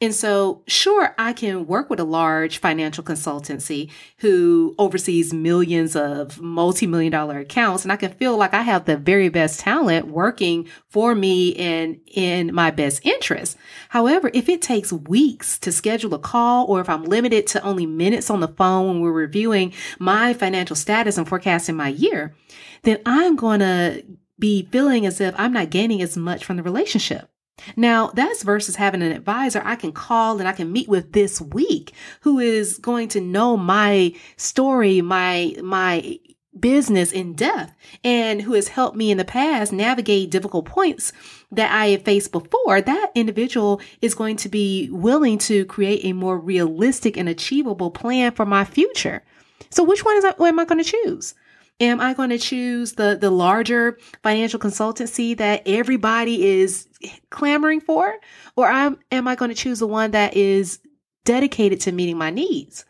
And 0.01 0.13
so, 0.13 0.63
sure, 0.67 1.13
I 1.17 1.31
can 1.31 1.67
work 1.67 1.89
with 1.89 1.99
a 1.99 2.03
large 2.03 2.57
financial 2.57 3.03
consultancy 3.03 3.91
who 4.17 4.73
oversees 4.79 5.33
millions 5.33 5.95
of 5.95 6.41
multi 6.41 6.87
million 6.87 7.11
dollar 7.11 7.39
accounts, 7.39 7.83
and 7.83 7.91
I 7.91 7.95
can 7.95 8.11
feel 8.13 8.35
like 8.35 8.53
I 8.55 8.63
have 8.63 8.85
the 8.85 8.97
very 8.97 9.29
best 9.29 9.59
talent 9.59 10.07
working 10.07 10.67
for 10.89 11.13
me 11.13 11.55
and 11.55 12.01
in 12.07 12.53
my 12.53 12.71
best 12.71 13.05
interest. 13.05 13.55
However, 13.89 14.31
if 14.33 14.49
it 14.49 14.61
takes 14.61 14.91
weeks 14.91 15.59
to 15.59 15.71
schedule 15.71 16.15
a 16.15 16.19
call, 16.19 16.65
or 16.65 16.81
if 16.81 16.89
I'm 16.89 17.03
limited 17.03 17.45
to 17.47 17.61
only 17.61 17.85
minutes 17.85 18.29
on 18.29 18.39
the 18.39 18.47
phone 18.47 18.87
when 18.87 19.01
we're 19.01 19.11
reviewing 19.11 19.73
my 19.99 20.33
financial 20.33 20.75
status 20.75 21.17
and 21.17 21.27
forecasting 21.27 21.75
my 21.75 21.89
year, 21.89 22.35
then 22.81 22.99
I'm 23.05 23.35
going 23.35 23.59
to 23.59 24.03
be 24.43 24.67
feeling 24.73 25.05
as 25.05 25.21
if 25.21 25.33
I'm 25.37 25.53
not 25.53 25.69
gaining 25.69 26.01
as 26.01 26.17
much 26.17 26.43
from 26.43 26.57
the 26.57 26.63
relationship. 26.63 27.29
Now, 27.77 28.07
that's 28.07 28.43
versus 28.43 28.75
having 28.75 29.01
an 29.01 29.13
advisor 29.13 29.61
I 29.63 29.77
can 29.77 29.93
call 29.93 30.37
and 30.37 30.49
I 30.49 30.51
can 30.51 30.69
meet 30.69 30.89
with 30.89 31.13
this 31.13 31.39
week 31.39 31.93
who 32.23 32.39
is 32.39 32.77
going 32.77 33.07
to 33.09 33.21
know 33.21 33.55
my 33.55 34.13
story, 34.35 34.99
my, 34.99 35.55
my 35.63 36.19
business 36.59 37.13
in 37.13 37.35
depth 37.35 37.71
and 38.03 38.41
who 38.41 38.51
has 38.51 38.67
helped 38.67 38.97
me 38.97 39.11
in 39.11 39.17
the 39.17 39.23
past 39.23 39.71
navigate 39.71 40.29
difficult 40.29 40.65
points 40.65 41.13
that 41.53 41.71
I 41.71 41.91
have 41.91 42.03
faced 42.03 42.33
before, 42.33 42.81
that 42.81 43.11
individual 43.15 43.79
is 44.01 44.13
going 44.13 44.35
to 44.37 44.49
be 44.49 44.89
willing 44.91 45.37
to 45.37 45.63
create 45.67 46.03
a 46.03 46.11
more 46.11 46.37
realistic 46.37 47.15
and 47.15 47.29
achievable 47.29 47.91
plan 47.91 48.33
for 48.33 48.45
my 48.45 48.65
future. 48.65 49.23
So 49.69 49.85
which 49.85 50.03
one 50.03 50.17
is 50.17 50.25
am 50.25 50.59
I 50.59 50.65
going 50.65 50.83
to 50.83 50.91
choose? 50.91 51.33
Am 51.79 51.99
I 51.99 52.13
going 52.13 52.29
to 52.29 52.37
choose 52.37 52.93
the 52.93 53.17
the 53.19 53.31
larger 53.31 53.97
financial 54.21 54.59
consultancy 54.59 55.35
that 55.37 55.63
everybody 55.65 56.45
is 56.45 56.87
clamoring 57.29 57.81
for, 57.81 58.15
or 58.55 58.67
am, 58.67 58.99
am 59.11 59.27
I 59.27 59.35
going 59.35 59.49
to 59.49 59.55
choose 59.55 59.79
the 59.79 59.87
one 59.87 60.11
that 60.11 60.35
is 60.37 60.79
dedicated 61.25 61.81
to 61.81 61.91
meeting 61.91 62.17
my 62.17 62.29
needs? 62.29 62.85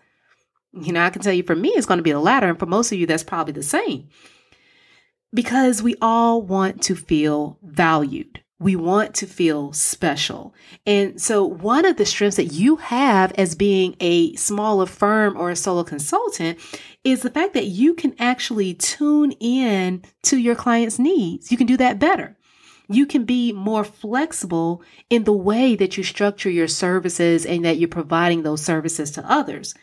You 0.74 0.92
know, 0.92 1.02
I 1.02 1.12
can 1.12 1.22
tell 1.22 1.34
you 1.34 1.44
for 1.44 1.56
me, 1.56 1.70
it's 1.70 1.86
going 1.86 2.00
to 2.00 2.04
be 2.04 2.12
the 2.12 2.20
latter, 2.20 2.48
and 2.50 2.60
for 2.60 2.66
most 2.66 2.92
of 2.92 2.98
you, 2.98 3.06
that's 3.06 3.24
probably 3.24 3.54
the 3.54 3.64
same. 3.64 4.10
Because 5.34 5.82
we 5.82 5.96
all 6.02 6.42
want 6.42 6.82
to 6.84 6.96
feel 6.96 7.58
valued. 7.64 8.42
We 8.60 8.76
want 8.76 9.14
to 9.16 9.28
feel 9.28 9.74
special. 9.74 10.54
And 10.86 11.22
so 11.22 11.44
one 11.44 11.86
of 11.86 11.98
the 11.98 12.06
strengths 12.06 12.38
that 12.38 12.54
you 12.54 12.78
have 12.78 13.34
as 13.34 13.56
being 13.56 13.96
a 14.00 14.36
smaller 14.36 14.86
firm 14.86 15.36
or 15.38 15.50
a 15.50 15.56
solo 15.56 15.84
consultant 15.84 16.60
is 17.04 17.22
the 17.22 17.30
fact 17.30 17.54
that 17.54 17.66
you 17.66 17.94
can 17.94 18.16
actually 18.20 18.74
tune 18.74 19.32
in 19.34 20.04
to 20.24 20.38
your 20.38 20.56
client's 20.56 21.00
needs. 21.00 21.52
You 21.52 21.58
can 21.58 21.68
do 21.68 21.78
that 21.78 22.00
better. 22.00 22.38
You 22.90 23.06
can 23.06 23.26
be 23.26 23.52
more 23.52 23.84
flexible 23.84 24.84
in 25.10 25.24
the 25.24 25.34
way 25.34 25.76
that 25.76 25.98
you 25.98 26.04
structure 26.04 26.50
your 26.50 26.68
services 26.68 27.46
and 27.46 27.64
that 27.66 27.78
you're 27.78 27.90
providing 27.90 28.44
those 28.44 28.62
services 28.62 29.12
to 29.12 29.32
others. 29.32 29.74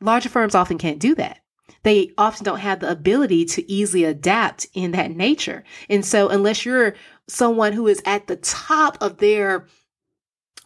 Larger 0.00 0.28
firms 0.28 0.54
often 0.54 0.78
can't 0.78 0.98
do 0.98 1.14
that 1.16 1.40
they 1.82 2.12
often 2.18 2.44
don't 2.44 2.58
have 2.58 2.80
the 2.80 2.90
ability 2.90 3.44
to 3.44 3.70
easily 3.70 4.04
adapt 4.04 4.66
in 4.74 4.90
that 4.92 5.10
nature. 5.10 5.64
And 5.88 6.04
so 6.04 6.28
unless 6.28 6.64
you're 6.64 6.94
someone 7.28 7.72
who 7.72 7.86
is 7.86 8.02
at 8.04 8.26
the 8.26 8.36
top 8.36 8.98
of 9.00 9.18
their 9.18 9.66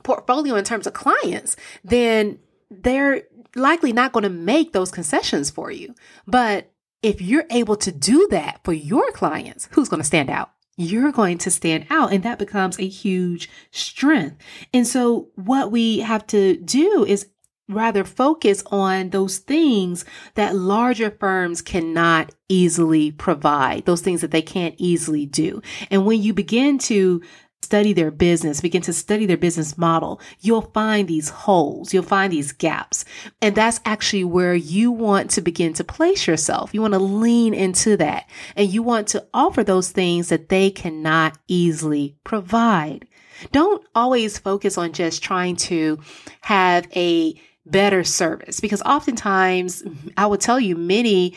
portfolio 0.02 0.56
in 0.56 0.64
terms 0.64 0.86
of 0.86 0.92
clients, 0.92 1.56
then 1.84 2.38
they're 2.70 3.22
likely 3.56 3.92
not 3.92 4.12
going 4.12 4.24
to 4.24 4.30
make 4.30 4.72
those 4.72 4.90
concessions 4.90 5.50
for 5.50 5.70
you. 5.70 5.94
But 6.26 6.72
if 7.02 7.20
you're 7.20 7.46
able 7.50 7.76
to 7.76 7.92
do 7.92 8.26
that 8.30 8.60
for 8.64 8.72
your 8.72 9.10
clients, 9.12 9.68
who's 9.72 9.88
going 9.88 10.00
to 10.00 10.06
stand 10.06 10.30
out? 10.30 10.50
You're 10.76 11.12
going 11.12 11.38
to 11.38 11.50
stand 11.50 11.86
out, 11.88 12.12
and 12.12 12.24
that 12.24 12.38
becomes 12.38 12.78
a 12.78 12.88
huge 12.88 13.48
strength. 13.70 14.36
And 14.72 14.86
so, 14.86 15.28
what 15.36 15.70
we 15.70 16.00
have 16.00 16.26
to 16.28 16.56
do 16.56 17.04
is 17.06 17.28
rather 17.68 18.04
focus 18.04 18.62
on 18.66 19.10
those 19.10 19.38
things 19.38 20.04
that 20.34 20.54
larger 20.54 21.10
firms 21.10 21.62
cannot 21.62 22.32
easily 22.48 23.10
provide, 23.10 23.84
those 23.86 24.02
things 24.02 24.20
that 24.20 24.30
they 24.30 24.42
can't 24.42 24.74
easily 24.78 25.26
do. 25.26 25.62
And 25.90 26.04
when 26.04 26.22
you 26.22 26.34
begin 26.34 26.78
to 26.80 27.22
study 27.64 27.92
their 27.92 28.10
business, 28.10 28.60
begin 28.60 28.82
to 28.82 28.92
study 28.92 29.26
their 29.26 29.36
business 29.36 29.76
model, 29.78 30.20
you'll 30.40 30.70
find 30.72 31.08
these 31.08 31.30
holes, 31.30 31.92
you'll 31.92 32.02
find 32.02 32.32
these 32.32 32.52
gaps. 32.52 33.04
And 33.40 33.54
that's 33.54 33.80
actually 33.84 34.24
where 34.24 34.54
you 34.54 34.92
want 34.92 35.30
to 35.32 35.40
begin 35.40 35.72
to 35.74 35.84
place 35.84 36.26
yourself. 36.26 36.74
You 36.74 36.82
want 36.82 36.94
to 36.94 37.00
lean 37.00 37.54
into 37.54 37.96
that 37.96 38.28
and 38.54 38.68
you 38.68 38.82
want 38.82 39.08
to 39.08 39.26
offer 39.32 39.64
those 39.64 39.90
things 39.90 40.28
that 40.28 40.48
they 40.48 40.70
cannot 40.70 41.38
easily 41.48 42.16
provide. 42.24 43.06
Don't 43.52 43.84
always 43.94 44.38
focus 44.38 44.78
on 44.78 44.92
just 44.92 45.22
trying 45.22 45.56
to 45.56 45.98
have 46.42 46.86
a 46.94 47.34
better 47.66 48.04
service 48.04 48.60
because 48.60 48.82
oftentimes 48.82 49.82
I 50.16 50.26
would 50.26 50.40
tell 50.40 50.60
you 50.60 50.76
many 50.76 51.34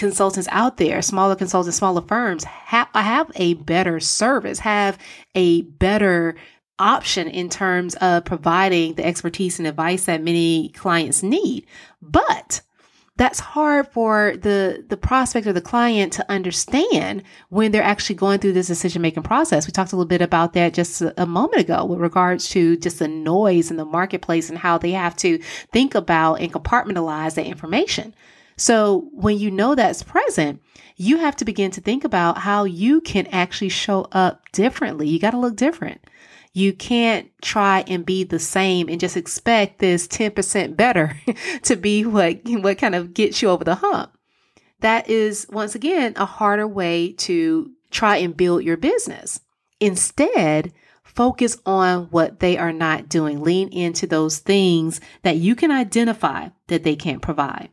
consultants 0.00 0.48
out 0.50 0.78
there, 0.78 1.02
smaller 1.02 1.36
consultants, 1.36 1.76
smaller 1.76 2.00
firms 2.00 2.44
have, 2.44 2.88
have 2.94 3.30
a 3.36 3.54
better 3.54 4.00
service, 4.00 4.58
have 4.60 4.98
a 5.34 5.60
better 5.62 6.34
option 6.78 7.28
in 7.28 7.50
terms 7.50 7.94
of 7.96 8.24
providing 8.24 8.94
the 8.94 9.04
expertise 9.04 9.58
and 9.58 9.68
advice 9.68 10.06
that 10.06 10.22
many 10.22 10.70
clients 10.70 11.22
need. 11.22 11.66
But 12.00 12.62
that's 13.16 13.40
hard 13.40 13.88
for 13.88 14.34
the 14.38 14.82
the 14.88 14.96
prospect 14.96 15.46
or 15.46 15.52
the 15.52 15.60
client 15.60 16.14
to 16.14 16.30
understand 16.30 17.22
when 17.50 17.70
they're 17.70 17.82
actually 17.82 18.16
going 18.16 18.38
through 18.38 18.54
this 18.54 18.68
decision 18.68 19.02
making 19.02 19.24
process. 19.24 19.66
We 19.66 19.72
talked 19.72 19.92
a 19.92 19.96
little 19.96 20.08
bit 20.08 20.22
about 20.22 20.54
that 20.54 20.72
just 20.72 21.02
a, 21.02 21.22
a 21.22 21.26
moment 21.26 21.60
ago 21.60 21.84
with 21.84 21.98
regards 21.98 22.48
to 22.50 22.78
just 22.78 22.98
the 22.98 23.08
noise 23.08 23.70
in 23.70 23.76
the 23.76 23.84
marketplace 23.84 24.48
and 24.48 24.58
how 24.58 24.78
they 24.78 24.92
have 24.92 25.14
to 25.16 25.36
think 25.70 25.94
about 25.94 26.36
and 26.36 26.50
compartmentalize 26.50 27.34
that 27.34 27.44
information. 27.44 28.14
So 28.60 29.08
when 29.12 29.38
you 29.38 29.50
know 29.50 29.74
that's 29.74 30.02
present, 30.02 30.60
you 30.98 31.16
have 31.16 31.34
to 31.36 31.46
begin 31.46 31.70
to 31.70 31.80
think 31.80 32.04
about 32.04 32.36
how 32.36 32.64
you 32.64 33.00
can 33.00 33.26
actually 33.28 33.70
show 33.70 34.06
up 34.12 34.52
differently. 34.52 35.08
You 35.08 35.18
got 35.18 35.30
to 35.30 35.38
look 35.38 35.56
different. 35.56 36.06
You 36.52 36.74
can't 36.74 37.30
try 37.40 37.84
and 37.86 38.04
be 38.04 38.22
the 38.22 38.38
same 38.38 38.90
and 38.90 39.00
just 39.00 39.16
expect 39.16 39.78
this 39.78 40.06
10% 40.06 40.76
better 40.76 41.18
to 41.62 41.74
be 41.74 42.04
what, 42.04 42.40
what 42.44 42.76
kind 42.76 42.94
of 42.94 43.14
gets 43.14 43.40
you 43.40 43.48
over 43.48 43.64
the 43.64 43.76
hump. 43.76 44.12
That 44.80 45.08
is, 45.08 45.46
once 45.48 45.74
again, 45.74 46.12
a 46.16 46.26
harder 46.26 46.68
way 46.68 47.12
to 47.12 47.70
try 47.90 48.18
and 48.18 48.36
build 48.36 48.62
your 48.62 48.76
business. 48.76 49.40
Instead, 49.80 50.74
focus 51.02 51.56
on 51.64 52.08
what 52.10 52.40
they 52.40 52.58
are 52.58 52.74
not 52.74 53.08
doing. 53.08 53.40
Lean 53.40 53.70
into 53.70 54.06
those 54.06 54.36
things 54.36 55.00
that 55.22 55.38
you 55.38 55.54
can 55.54 55.70
identify 55.70 56.50
that 56.66 56.84
they 56.84 56.94
can't 56.94 57.22
provide. 57.22 57.70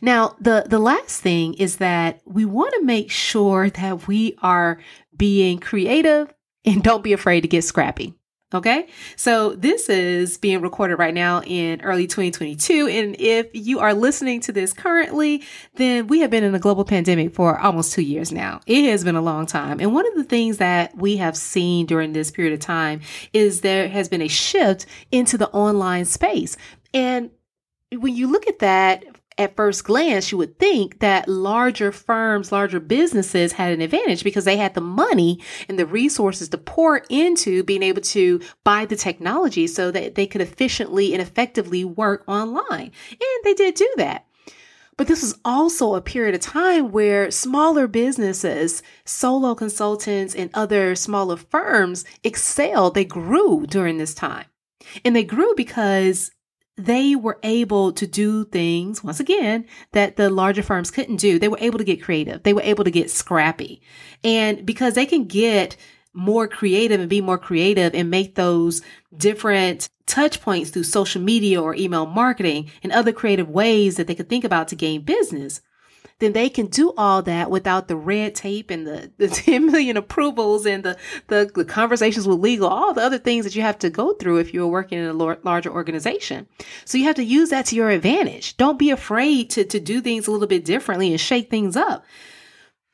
Now, 0.00 0.36
the, 0.40 0.64
the 0.68 0.78
last 0.78 1.20
thing 1.20 1.54
is 1.54 1.76
that 1.76 2.20
we 2.24 2.44
want 2.44 2.74
to 2.74 2.84
make 2.84 3.10
sure 3.10 3.70
that 3.70 4.06
we 4.06 4.36
are 4.42 4.78
being 5.16 5.58
creative 5.58 6.32
and 6.64 6.82
don't 6.82 7.04
be 7.04 7.12
afraid 7.12 7.42
to 7.42 7.48
get 7.48 7.64
scrappy. 7.64 8.14
Okay. 8.54 8.86
So 9.16 9.54
this 9.54 9.90
is 9.90 10.38
being 10.38 10.62
recorded 10.62 10.96
right 10.96 11.12
now 11.12 11.42
in 11.42 11.82
early 11.82 12.06
2022. 12.06 12.88
And 12.88 13.14
if 13.20 13.48
you 13.52 13.78
are 13.78 13.92
listening 13.92 14.40
to 14.42 14.52
this 14.52 14.72
currently, 14.72 15.42
then 15.74 16.06
we 16.06 16.20
have 16.20 16.30
been 16.30 16.44
in 16.44 16.54
a 16.54 16.58
global 16.58 16.86
pandemic 16.86 17.34
for 17.34 17.58
almost 17.58 17.92
two 17.92 18.00
years 18.00 18.32
now. 18.32 18.60
It 18.66 18.88
has 18.90 19.04
been 19.04 19.16
a 19.16 19.20
long 19.20 19.44
time. 19.44 19.80
And 19.80 19.92
one 19.92 20.06
of 20.06 20.14
the 20.14 20.24
things 20.24 20.56
that 20.56 20.96
we 20.96 21.18
have 21.18 21.36
seen 21.36 21.84
during 21.84 22.14
this 22.14 22.30
period 22.30 22.54
of 22.54 22.60
time 22.60 23.02
is 23.34 23.60
there 23.60 23.86
has 23.86 24.08
been 24.08 24.22
a 24.22 24.28
shift 24.28 24.86
into 25.12 25.36
the 25.36 25.50
online 25.50 26.06
space. 26.06 26.56
And 26.94 27.30
when 27.92 28.16
you 28.16 28.28
look 28.28 28.46
at 28.46 28.60
that 28.60 29.04
at 29.38 29.54
first 29.54 29.84
glance, 29.84 30.32
you 30.32 30.38
would 30.38 30.58
think 30.58 30.98
that 30.98 31.28
larger 31.28 31.92
firms, 31.92 32.50
larger 32.50 32.80
businesses 32.80 33.52
had 33.52 33.72
an 33.72 33.80
advantage 33.80 34.24
because 34.24 34.44
they 34.44 34.56
had 34.56 34.74
the 34.74 34.80
money 34.80 35.40
and 35.68 35.78
the 35.78 35.86
resources 35.86 36.48
to 36.48 36.58
pour 36.58 37.02
into 37.08 37.62
being 37.62 37.84
able 37.84 38.02
to 38.02 38.40
buy 38.64 38.84
the 38.84 38.96
technology 38.96 39.66
so 39.68 39.90
that 39.92 40.16
they 40.16 40.26
could 40.26 40.40
efficiently 40.40 41.12
and 41.12 41.22
effectively 41.22 41.84
work 41.84 42.24
online. 42.26 42.90
And 43.10 43.44
they 43.44 43.54
did 43.54 43.74
do 43.74 43.94
that. 43.96 44.26
But 44.96 45.06
this 45.06 45.22
was 45.22 45.38
also 45.44 45.94
a 45.94 46.02
period 46.02 46.34
of 46.34 46.40
time 46.40 46.90
where 46.90 47.30
smaller 47.30 47.86
businesses, 47.86 48.82
solo 49.04 49.54
consultants, 49.54 50.34
and 50.34 50.50
other 50.52 50.96
smaller 50.96 51.36
firms 51.36 52.04
excelled. 52.24 52.94
They 52.94 53.04
grew 53.04 53.64
during 53.68 53.98
this 53.98 54.12
time. 54.12 54.46
And 55.04 55.14
they 55.14 55.22
grew 55.22 55.54
because 55.54 56.32
they 56.78 57.16
were 57.16 57.40
able 57.42 57.92
to 57.92 58.06
do 58.06 58.44
things, 58.44 59.02
once 59.02 59.18
again, 59.18 59.66
that 59.92 60.16
the 60.16 60.30
larger 60.30 60.62
firms 60.62 60.90
couldn't 60.92 61.16
do. 61.16 61.38
They 61.38 61.48
were 61.48 61.58
able 61.60 61.78
to 61.78 61.84
get 61.84 62.02
creative. 62.02 62.44
They 62.44 62.52
were 62.52 62.62
able 62.62 62.84
to 62.84 62.90
get 62.90 63.10
scrappy. 63.10 63.82
And 64.22 64.64
because 64.64 64.94
they 64.94 65.04
can 65.04 65.24
get 65.24 65.76
more 66.14 66.48
creative 66.48 67.00
and 67.00 67.10
be 67.10 67.20
more 67.20 67.38
creative 67.38 67.94
and 67.94 68.10
make 68.10 68.34
those 68.34 68.80
different 69.16 69.88
touch 70.06 70.40
points 70.40 70.70
through 70.70 70.84
social 70.84 71.20
media 71.20 71.60
or 71.60 71.74
email 71.74 72.06
marketing 72.06 72.70
and 72.82 72.92
other 72.92 73.12
creative 73.12 73.48
ways 73.48 73.96
that 73.96 74.06
they 74.06 74.14
could 74.14 74.28
think 74.28 74.44
about 74.44 74.68
to 74.68 74.76
gain 74.76 75.02
business, 75.02 75.60
then 76.20 76.32
they 76.32 76.48
can 76.48 76.66
do 76.66 76.92
all 76.96 77.22
that 77.22 77.50
without 77.50 77.88
the 77.88 77.96
red 77.96 78.34
tape 78.34 78.70
and 78.70 78.86
the, 78.86 79.10
the 79.18 79.28
10 79.28 79.66
million 79.66 79.96
approvals 79.96 80.66
and 80.66 80.82
the, 80.84 80.96
the, 81.28 81.50
the 81.54 81.64
conversations 81.64 82.26
with 82.26 82.40
legal, 82.40 82.68
all 82.68 82.92
the 82.92 83.02
other 83.02 83.18
things 83.18 83.44
that 83.44 83.54
you 83.54 83.62
have 83.62 83.78
to 83.78 83.90
go 83.90 84.12
through 84.14 84.38
if 84.38 84.52
you're 84.52 84.66
working 84.66 84.98
in 84.98 85.06
a 85.06 85.12
larger 85.12 85.70
organization. 85.70 86.46
So 86.84 86.98
you 86.98 87.04
have 87.04 87.16
to 87.16 87.24
use 87.24 87.50
that 87.50 87.66
to 87.66 87.76
your 87.76 87.90
advantage. 87.90 88.56
Don't 88.56 88.78
be 88.78 88.90
afraid 88.90 89.50
to, 89.50 89.64
to 89.64 89.80
do 89.80 90.00
things 90.00 90.26
a 90.26 90.32
little 90.32 90.46
bit 90.46 90.64
differently 90.64 91.10
and 91.10 91.20
shake 91.20 91.50
things 91.50 91.76
up. 91.76 92.04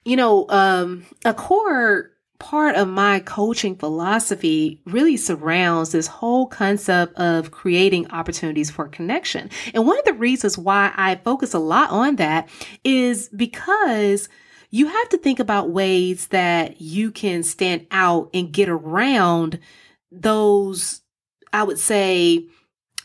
You 0.04 0.16
know, 0.16 0.46
um, 0.50 1.06
a 1.24 1.32
core 1.32 2.10
part 2.44 2.76
of 2.76 2.86
my 2.86 3.20
coaching 3.20 3.74
philosophy 3.74 4.78
really 4.84 5.16
surrounds 5.16 5.92
this 5.92 6.06
whole 6.06 6.46
concept 6.46 7.16
of 7.16 7.50
creating 7.50 8.10
opportunities 8.10 8.70
for 8.70 8.86
connection. 8.86 9.48
And 9.72 9.86
one 9.86 9.98
of 9.98 10.04
the 10.04 10.12
reasons 10.12 10.58
why 10.58 10.92
I 10.94 11.14
focus 11.14 11.54
a 11.54 11.58
lot 11.58 11.88
on 11.90 12.16
that 12.16 12.50
is 12.84 13.30
because 13.30 14.28
you 14.70 14.88
have 14.88 15.08
to 15.08 15.16
think 15.16 15.40
about 15.40 15.70
ways 15.70 16.26
that 16.28 16.82
you 16.82 17.10
can 17.10 17.42
stand 17.44 17.86
out 17.90 18.28
and 18.34 18.52
get 18.52 18.68
around 18.68 19.58
those, 20.12 21.00
I 21.50 21.62
would 21.62 21.78
say, 21.78 22.46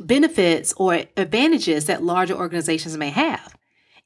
benefits 0.02 0.74
or 0.76 1.04
advantages 1.16 1.86
that 1.86 2.04
larger 2.04 2.34
organizations 2.34 2.98
may 2.98 3.10
have. 3.10 3.56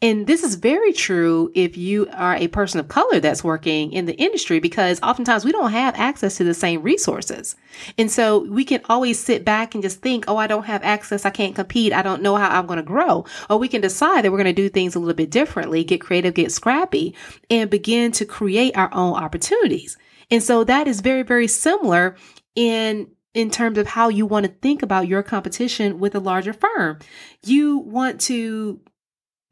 And 0.04 0.28
this 0.28 0.44
is 0.44 0.56
very 0.56 0.92
true 0.92 1.50
if 1.56 1.78
you 1.78 2.10
are 2.12 2.36
a 2.36 2.50
person 2.50 2.82
of 2.82 2.90
color 2.90 3.22
that's 3.22 3.42
working 3.42 3.94
in 3.94 4.06
the 4.06 4.18
industry 4.18 4.60
because 4.60 5.02
oftentimes 5.02 5.46
we 5.46 5.54
don't 5.54 5.72
have 5.72 5.96
access 5.96 6.36
to 6.36 6.44
the 6.44 6.54
same 6.54 6.82
resources. 6.84 7.56
And 7.98 8.12
so 8.12 8.40
we 8.52 8.66
can 8.66 8.82
always 8.90 9.18
sit 9.18 9.46
back 9.46 9.74
and 9.74 9.82
just 9.82 10.02
think, 10.02 10.26
oh, 10.28 10.36
I 10.36 10.48
don't 10.48 10.66
have 10.66 10.84
access. 10.84 11.26
I 11.26 11.30
can't 11.30 11.56
compete. 11.56 11.94
I 11.94 12.02
don't 12.02 12.22
know 12.22 12.36
how 12.36 12.50
I'm 12.50 12.66
going 12.66 12.78
to 12.78 12.84
grow. 12.84 13.24
Or 13.50 13.58
we 13.58 13.70
can 13.70 13.80
decide 13.80 14.26
that 14.26 14.32
we're 14.32 14.44
going 14.44 14.54
to 14.54 14.62
do 14.62 14.68
things 14.68 14.94
a 14.94 15.00
little 15.00 15.14
bit 15.14 15.32
differently, 15.32 15.86
get 15.86 16.02
creative, 16.02 16.34
get 16.34 16.52
scrappy, 16.52 17.16
and 17.50 17.70
begin 17.70 18.12
to 18.12 18.26
create 18.26 18.76
our 18.76 18.94
own 18.94 19.14
opportunities. 19.14 19.98
And 20.30 20.44
so 20.44 20.66
that 20.66 20.86
is 20.86 21.00
very, 21.00 21.24
very 21.24 21.48
similar 21.48 22.18
in 22.56 23.10
in 23.34 23.50
terms 23.50 23.80
of 23.80 23.88
how 23.88 24.10
you 24.10 24.28
want 24.28 24.46
to 24.46 24.52
think 24.52 24.84
about 24.84 25.08
your 25.08 25.24
competition 25.24 26.00
with 26.00 26.14
a 26.14 26.20
larger 26.20 26.54
firm. 26.54 27.00
You 27.44 27.80
want 27.80 28.22
to 28.22 28.80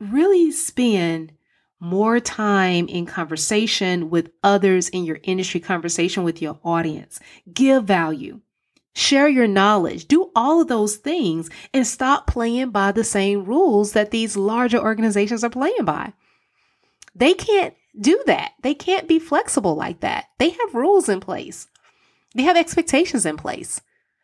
really 0.02 0.52
spend 0.52 1.34
more 1.80 2.20
time 2.20 2.88
in 2.88 3.06
conversation 3.06 4.10
with 4.10 4.32
others 4.44 4.90
in 4.90 5.04
your 5.04 5.20
industry, 5.24 5.60
conversation 5.60 6.24
with 6.24 6.42
your 6.42 6.60
audience. 6.64 7.20
Give 7.52 7.84
value. 7.84 8.42
Share 8.94 9.28
your 9.28 9.48
knowledge. 9.48 10.08
Do 10.08 10.32
all 10.36 10.62
of 10.62 10.68
those 10.68 10.98
things 10.98 11.50
and 11.74 11.88
stop 11.88 12.28
playing 12.28 12.72
by 12.72 12.92
the 12.92 13.04
same 13.04 13.46
rules 13.46 13.94
that 13.94 14.12
these 14.12 14.36
larger 14.36 14.80
organizations 14.80 15.44
are 15.44 15.50
playing 15.50 15.86
by. 15.86 16.14
They 17.16 17.34
can't 17.34 17.74
do 18.00 18.22
that. 18.26 18.52
They 18.62 18.74
can't 18.74 19.08
be 19.08 19.20
flexible 19.20 19.76
like 19.76 20.02
that. 20.02 20.26
They 20.38 20.50
have 20.50 20.76
rules 20.76 21.10
in 21.10 21.20
place. 21.20 21.68
They 22.36 22.44
have 22.44 22.58
expectations 22.58 23.26
in 23.26 23.38
place. 23.38 23.82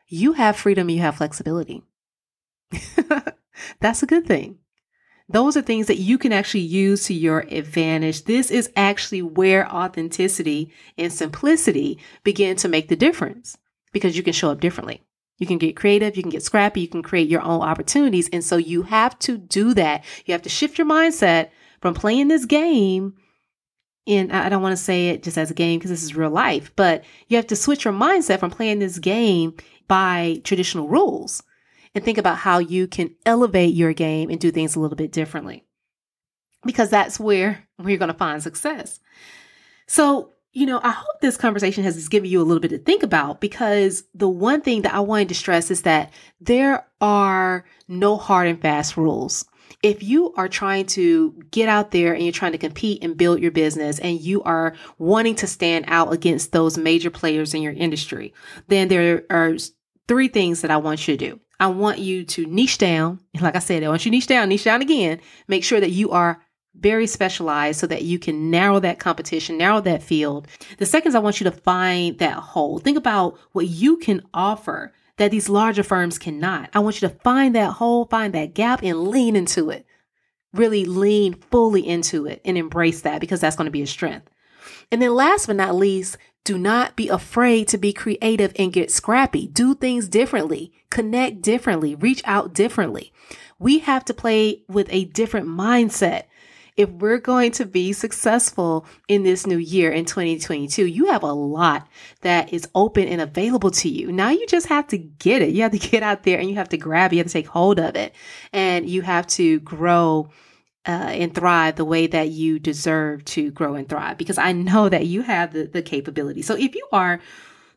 You 0.07 0.33
have 0.33 0.55
freedom, 0.55 0.89
you 0.89 0.99
have 1.01 1.17
flexibility. 1.17 1.83
That's 3.79 4.03
a 4.03 4.07
good 4.07 4.25
thing. 4.25 4.59
Those 5.29 5.57
are 5.57 5.61
things 5.61 5.87
that 5.87 5.99
you 5.99 6.17
can 6.17 6.31
actually 6.31 6.61
use 6.61 7.05
to 7.05 7.13
your 7.13 7.41
advantage. 7.49 8.23
This 8.23 8.49
is 8.49 8.69
actually 8.77 9.21
where 9.21 9.69
authenticity 9.69 10.71
and 10.97 11.11
simplicity 11.11 11.99
begin 12.23 12.55
to 12.57 12.69
make 12.69 12.87
the 12.87 12.95
difference 12.95 13.57
because 13.91 14.15
you 14.15 14.23
can 14.23 14.33
show 14.33 14.51
up 14.51 14.61
differently. 14.61 15.03
You 15.37 15.45
can 15.45 15.57
get 15.57 15.75
creative, 15.75 16.15
you 16.15 16.23
can 16.23 16.31
get 16.31 16.43
scrappy, 16.43 16.81
you 16.81 16.87
can 16.87 17.03
create 17.03 17.27
your 17.27 17.41
own 17.41 17.61
opportunities. 17.61 18.29
And 18.29 18.43
so 18.43 18.57
you 18.57 18.83
have 18.83 19.19
to 19.19 19.37
do 19.37 19.73
that. 19.73 20.03
You 20.25 20.31
have 20.31 20.41
to 20.43 20.49
shift 20.49 20.77
your 20.77 20.87
mindset 20.87 21.49
from 21.81 21.93
playing 21.93 22.29
this 22.29 22.45
game. 22.45 23.13
And 24.07 24.31
I 24.31 24.47
don't 24.47 24.61
want 24.61 24.77
to 24.77 24.83
say 24.83 25.09
it 25.09 25.23
just 25.23 25.37
as 25.37 25.51
a 25.51 25.53
game 25.53 25.77
because 25.77 25.91
this 25.91 26.03
is 26.03 26.15
real 26.15 26.29
life, 26.29 26.71
but 26.77 27.03
you 27.27 27.35
have 27.35 27.47
to 27.47 27.55
switch 27.57 27.83
your 27.83 27.93
mindset 27.93 28.39
from 28.39 28.49
playing 28.49 28.79
this 28.79 28.97
game 28.97 29.53
by 29.89 30.41
traditional 30.45 30.87
rules 30.87 31.43
and 31.97 32.05
think 32.05 32.19
about 32.19 32.37
how 32.37 32.59
you 32.59 32.85
can 32.87 33.15
elevate 33.25 33.73
your 33.73 33.91
game 33.91 34.29
and 34.29 34.39
do 34.39 34.51
things 34.51 34.75
a 34.75 34.79
little 34.79 34.95
bit 34.95 35.11
differently. 35.11 35.65
Because 36.63 36.91
that's 36.91 37.19
where, 37.19 37.67
you're 37.83 37.97
going 37.97 38.11
to 38.11 38.17
find 38.17 38.41
success. 38.41 38.99
So, 39.87 40.33
you 40.51 40.67
know, 40.67 40.79
I 40.83 40.91
hope 40.91 41.21
this 41.21 41.37
conversation 41.37 41.83
has 41.83 42.07
given 42.07 42.29
you 42.29 42.39
a 42.39 42.43
little 42.43 42.61
bit 42.61 42.69
to 42.69 42.77
think 42.77 43.01
about 43.01 43.41
because 43.41 44.03
the 44.13 44.29
one 44.29 44.61
thing 44.61 44.83
that 44.83 44.93
I 44.93 44.99
wanted 44.99 45.29
to 45.29 45.35
stress 45.35 45.71
is 45.71 45.81
that 45.83 46.13
there 46.39 46.85
are 47.01 47.65
no 47.87 48.15
hard 48.15 48.47
and 48.47 48.61
fast 48.61 48.95
rules. 48.95 49.43
If 49.81 50.03
you 50.03 50.33
are 50.35 50.47
trying 50.47 50.85
to 50.87 51.31
get 51.49 51.67
out 51.67 51.89
there 51.89 52.13
and 52.13 52.23
you're 52.23 52.31
trying 52.31 52.51
to 52.51 52.59
compete 52.59 53.03
and 53.03 53.17
build 53.17 53.39
your 53.39 53.51
business 53.51 53.97
and 53.97 54.21
you 54.21 54.43
are 54.43 54.75
wanting 54.99 55.35
to 55.35 55.47
stand 55.47 55.85
out 55.87 56.13
against 56.13 56.51
those 56.51 56.77
major 56.77 57.09
players 57.09 57.55
in 57.55 57.63
your 57.63 57.73
industry, 57.73 58.35
then 58.67 58.87
there 58.87 59.23
are 59.31 59.55
three 60.07 60.27
things 60.27 60.61
that 60.61 60.71
I 60.71 60.77
want 60.77 61.07
you 61.07 61.17
to 61.17 61.29
do. 61.29 61.39
I 61.59 61.67
want 61.67 61.99
you 61.99 62.23
to 62.23 62.45
niche 62.45 62.77
down. 62.77 63.19
Like 63.39 63.55
I 63.55 63.59
said, 63.59 63.83
I 63.83 63.89
want 63.89 64.05
you 64.05 64.11
to 64.11 64.17
niche 64.17 64.27
down, 64.27 64.49
niche 64.49 64.63
down 64.63 64.81
again. 64.81 65.19
Make 65.47 65.63
sure 65.63 65.79
that 65.79 65.91
you 65.91 66.11
are 66.11 66.41
very 66.75 67.07
specialized 67.07 67.79
so 67.79 67.87
that 67.87 68.03
you 68.03 68.19
can 68.19 68.51
narrow 68.51 68.79
that 68.79 68.99
competition, 68.99 69.57
narrow 69.57 69.81
that 69.81 70.03
field. 70.03 70.47
The 70.77 70.85
second 70.85 71.09
is 71.09 71.15
I 71.15 71.19
want 71.19 71.39
you 71.39 71.45
to 71.45 71.51
find 71.51 72.17
that 72.19 72.37
hole. 72.37 72.77
Think 72.79 72.97
about 72.97 73.37
what 73.53 73.67
you 73.67 73.97
can 73.97 74.21
offer 74.33 74.93
that 75.17 75.31
these 75.31 75.49
larger 75.49 75.83
firms 75.83 76.19
cannot. 76.19 76.69
I 76.73 76.79
want 76.79 77.01
you 77.01 77.07
to 77.09 77.15
find 77.15 77.55
that 77.55 77.73
hole, 77.73 78.05
find 78.05 78.33
that 78.33 78.53
gap, 78.53 78.83
and 78.83 79.07
lean 79.07 79.35
into 79.35 79.71
it. 79.71 79.85
Really 80.53 80.85
lean 80.85 81.33
fully 81.33 81.85
into 81.85 82.27
it 82.27 82.41
and 82.45 82.57
embrace 82.57 83.01
that 83.01 83.19
because 83.19 83.41
that's 83.41 83.55
going 83.55 83.65
to 83.65 83.71
be 83.71 83.81
a 83.81 83.87
strength. 83.87 84.29
And 84.91 85.01
then 85.01 85.13
last 85.13 85.47
but 85.47 85.55
not 85.55 85.75
least, 85.75 86.17
do 86.47 86.57
not 86.57 86.95
be 86.95 87.09
afraid 87.09 87.67
to 87.67 87.77
be 87.77 87.91
creative 87.91 88.53
and 88.57 88.71
get 88.71 88.89
scrappy. 88.89 89.47
Do 89.47 89.75
things 89.75 90.07
differently, 90.07 90.71
connect 90.89 91.41
differently, 91.41 91.93
reach 91.93 92.21
out 92.23 92.53
differently. 92.53 93.11
We 93.59 93.79
have 93.79 94.05
to 94.05 94.13
play 94.13 94.63
with 94.69 94.87
a 94.89 95.03
different 95.03 95.49
mindset 95.49 96.23
if 96.77 96.89
we're 96.89 97.17
going 97.17 97.51
to 97.53 97.65
be 97.65 97.91
successful 97.91 98.85
in 99.09 99.23
this 99.23 99.45
new 99.45 99.57
year 99.57 99.91
in 99.91 100.05
2022, 100.05 100.85
you 100.85 101.07
have 101.07 101.23
a 101.23 101.33
lot 101.33 101.87
that 102.21 102.53
is 102.53 102.69
open 102.75 103.07
and 103.07 103.19
available 103.19 103.71
to 103.71 103.89
you. 103.89 104.11
Now 104.11 104.29
you 104.29 104.45
just 104.45 104.67
have 104.67 104.87
to 104.89 104.97
get 104.97 105.41
it. 105.41 105.53
You 105.53 105.63
have 105.63 105.71
to 105.71 105.79
get 105.79 106.03
out 106.03 106.21
there 106.21 106.39
and 106.39 106.47
you 106.47 106.55
have 106.55 106.69
to 106.69 106.77
grab 106.77 107.11
it. 107.11 107.15
You 107.15 107.19
have 107.21 107.27
to 107.27 107.33
take 107.33 107.47
hold 107.47 107.79
of 107.79 107.95
it 107.95 108.13
and 108.53 108.87
you 108.87 109.01
have 109.01 109.25
to 109.27 109.59
grow 109.61 110.29
uh, 110.87 110.91
and 110.91 111.35
thrive 111.35 111.75
the 111.75 111.85
way 111.85 112.07
that 112.07 112.29
you 112.29 112.59
deserve 112.59 113.25
to 113.25 113.51
grow 113.51 113.75
and 113.75 113.89
thrive 113.89 114.17
because 114.17 114.37
I 114.37 114.53
know 114.53 114.87
that 114.87 115.05
you 115.05 115.21
have 115.21 115.51
the, 115.51 115.65
the 115.65 115.81
capability. 115.81 116.41
So 116.41 116.55
if 116.55 116.75
you 116.75 116.87
are 116.93 117.19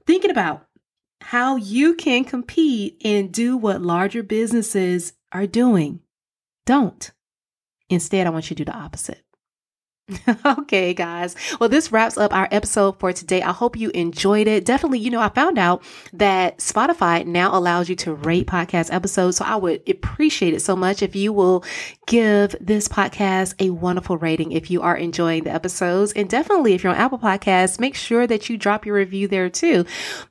thinking 0.06 0.30
about 0.30 0.66
how 1.20 1.56
you 1.56 1.94
can 1.94 2.24
compete 2.24 3.00
and 3.04 3.32
do 3.32 3.56
what 3.56 3.82
larger 3.82 4.22
businesses 4.22 5.12
are 5.32 5.46
doing, 5.46 6.00
don't. 6.66 7.10
Instead, 7.88 8.26
I 8.26 8.30
want 8.30 8.48
you 8.48 8.56
to 8.56 8.64
do 8.64 8.70
the 8.70 8.78
opposite. 8.78 9.24
okay, 10.44 10.94
guys. 10.94 11.36
Well, 11.58 11.68
this 11.68 11.92
wraps 11.92 12.18
up 12.18 12.32
our 12.32 12.48
episode 12.50 12.98
for 12.98 13.12
today. 13.12 13.42
I 13.42 13.52
hope 13.52 13.76
you 13.76 13.90
enjoyed 13.90 14.46
it. 14.48 14.64
Definitely, 14.64 15.00
you 15.00 15.10
know, 15.10 15.20
I 15.20 15.28
found 15.28 15.58
out 15.58 15.82
that 16.12 16.58
Spotify 16.58 17.24
now 17.26 17.56
allows 17.56 17.88
you 17.88 17.96
to 17.96 18.14
rate 18.14 18.46
podcast 18.46 18.92
episodes. 18.92 19.36
So 19.36 19.44
I 19.44 19.56
would 19.56 19.88
appreciate 19.88 20.54
it 20.54 20.60
so 20.60 20.76
much 20.76 21.02
if 21.02 21.14
you 21.14 21.32
will 21.32 21.64
give 22.06 22.56
this 22.60 22.88
podcast 22.88 23.54
a 23.58 23.70
wonderful 23.70 24.16
rating 24.16 24.52
if 24.52 24.70
you 24.70 24.82
are 24.82 24.96
enjoying 24.96 25.44
the 25.44 25.52
episodes. 25.52 26.12
And 26.12 26.28
definitely, 26.28 26.74
if 26.74 26.82
you're 26.82 26.92
on 26.92 26.98
Apple 26.98 27.18
Podcasts, 27.18 27.78
make 27.78 27.94
sure 27.94 28.26
that 28.26 28.48
you 28.48 28.56
drop 28.56 28.86
your 28.86 28.96
review 28.96 29.28
there 29.28 29.50
too. 29.50 29.84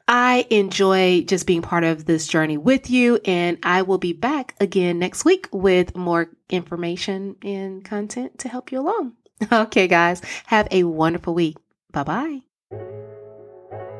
I 0.08 0.46
enjoy 0.50 1.22
just 1.22 1.46
being 1.46 1.62
part 1.62 1.84
of 1.84 2.06
this 2.06 2.28
journey 2.28 2.58
with 2.58 2.90
you, 2.90 3.20
and 3.26 3.58
I 3.64 3.84
will 3.84 3.98
be 3.98 4.14
back 4.14 4.56
again 4.60 5.00
next 5.00 5.24
week 5.24 5.48
with 5.52 5.96
more 5.96 6.30
information 6.50 7.36
and 7.44 7.84
content 7.84 8.40
to 8.40 8.50
help 8.50 8.72
you 8.72 8.80
along. 8.80 9.14
Okay, 9.52 9.88
guys, 9.88 10.22
have 10.48 10.68
a 10.72 10.84
wonderful 10.84 11.34
week. 11.34 11.58
Bye 11.92 12.04
bye. 12.04 12.40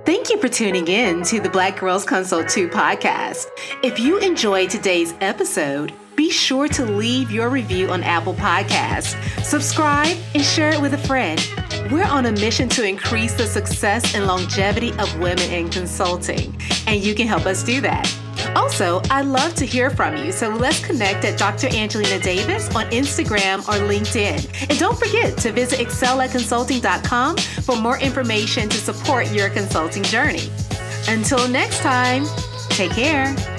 Thank 0.06 0.30
you 0.30 0.40
for 0.40 0.48
tuning 0.48 0.88
in 0.88 1.24
to 1.24 1.40
the 1.40 1.50
Black 1.50 1.80
Girls 1.80 2.04
Consult 2.04 2.50
2 2.50 2.70
podcast. 2.70 3.46
If 3.84 4.00
you 4.00 4.18
enjoyed 4.20 4.70
today's 4.70 5.14
episode, 5.22 5.94
be 6.16 6.32
sure 6.32 6.68
to 6.70 6.84
leave 6.84 7.32
your 7.32 7.50
review 7.50 7.90
on 7.90 8.04
Apple 8.04 8.34
Podcasts, 8.34 9.16
subscribe, 9.44 10.18
and 10.34 10.44
share 10.44 10.74
it 10.74 10.82
with 10.82 10.94
a 10.94 10.98
friend. 10.98 11.40
We're 11.92 12.04
on 12.04 12.26
a 12.26 12.32
mission 12.32 12.68
to 12.70 12.84
increase 12.84 13.34
the 13.36 13.46
success 13.46 14.16
and 14.16 14.26
longevity 14.26 14.92
of 14.94 15.18
women 15.20 15.50
in 15.52 15.70
consulting, 15.70 16.60
and 16.88 17.02
you 17.02 17.16
can 17.16 17.28
help 17.28 17.46
us 17.46 17.64
do 17.64 17.80
that. 17.82 18.14
Also, 18.56 19.02
I'd 19.10 19.26
love 19.26 19.54
to 19.56 19.66
hear 19.66 19.90
from 19.90 20.18
you, 20.18 20.32
so 20.32 20.50
let's 20.50 20.86
connect 20.86 21.26
at 21.26 21.38
Dr. 21.38 21.68
Angelina 21.76 22.20
Davis 22.20 22.74
on 22.76 22.86
Instagram 22.92 23.60
or 23.60 23.88
LinkedIn. 23.88 24.70
And 24.70 24.80
don't 24.80 24.98
forget 24.98 25.38
to 25.40 25.52
visit 25.52 25.80
excelatconsulting.com 25.80 27.38
for 27.38 27.76
more 27.76 28.00
information 28.00 28.70
to 28.70 28.78
support 28.78 29.32
your 29.32 29.50
consulting 29.50 30.04
journey. 30.04 30.50
Until 31.08 31.48
next 31.48 31.80
time, 31.80 32.26
take 32.70 32.92
care. 32.92 33.59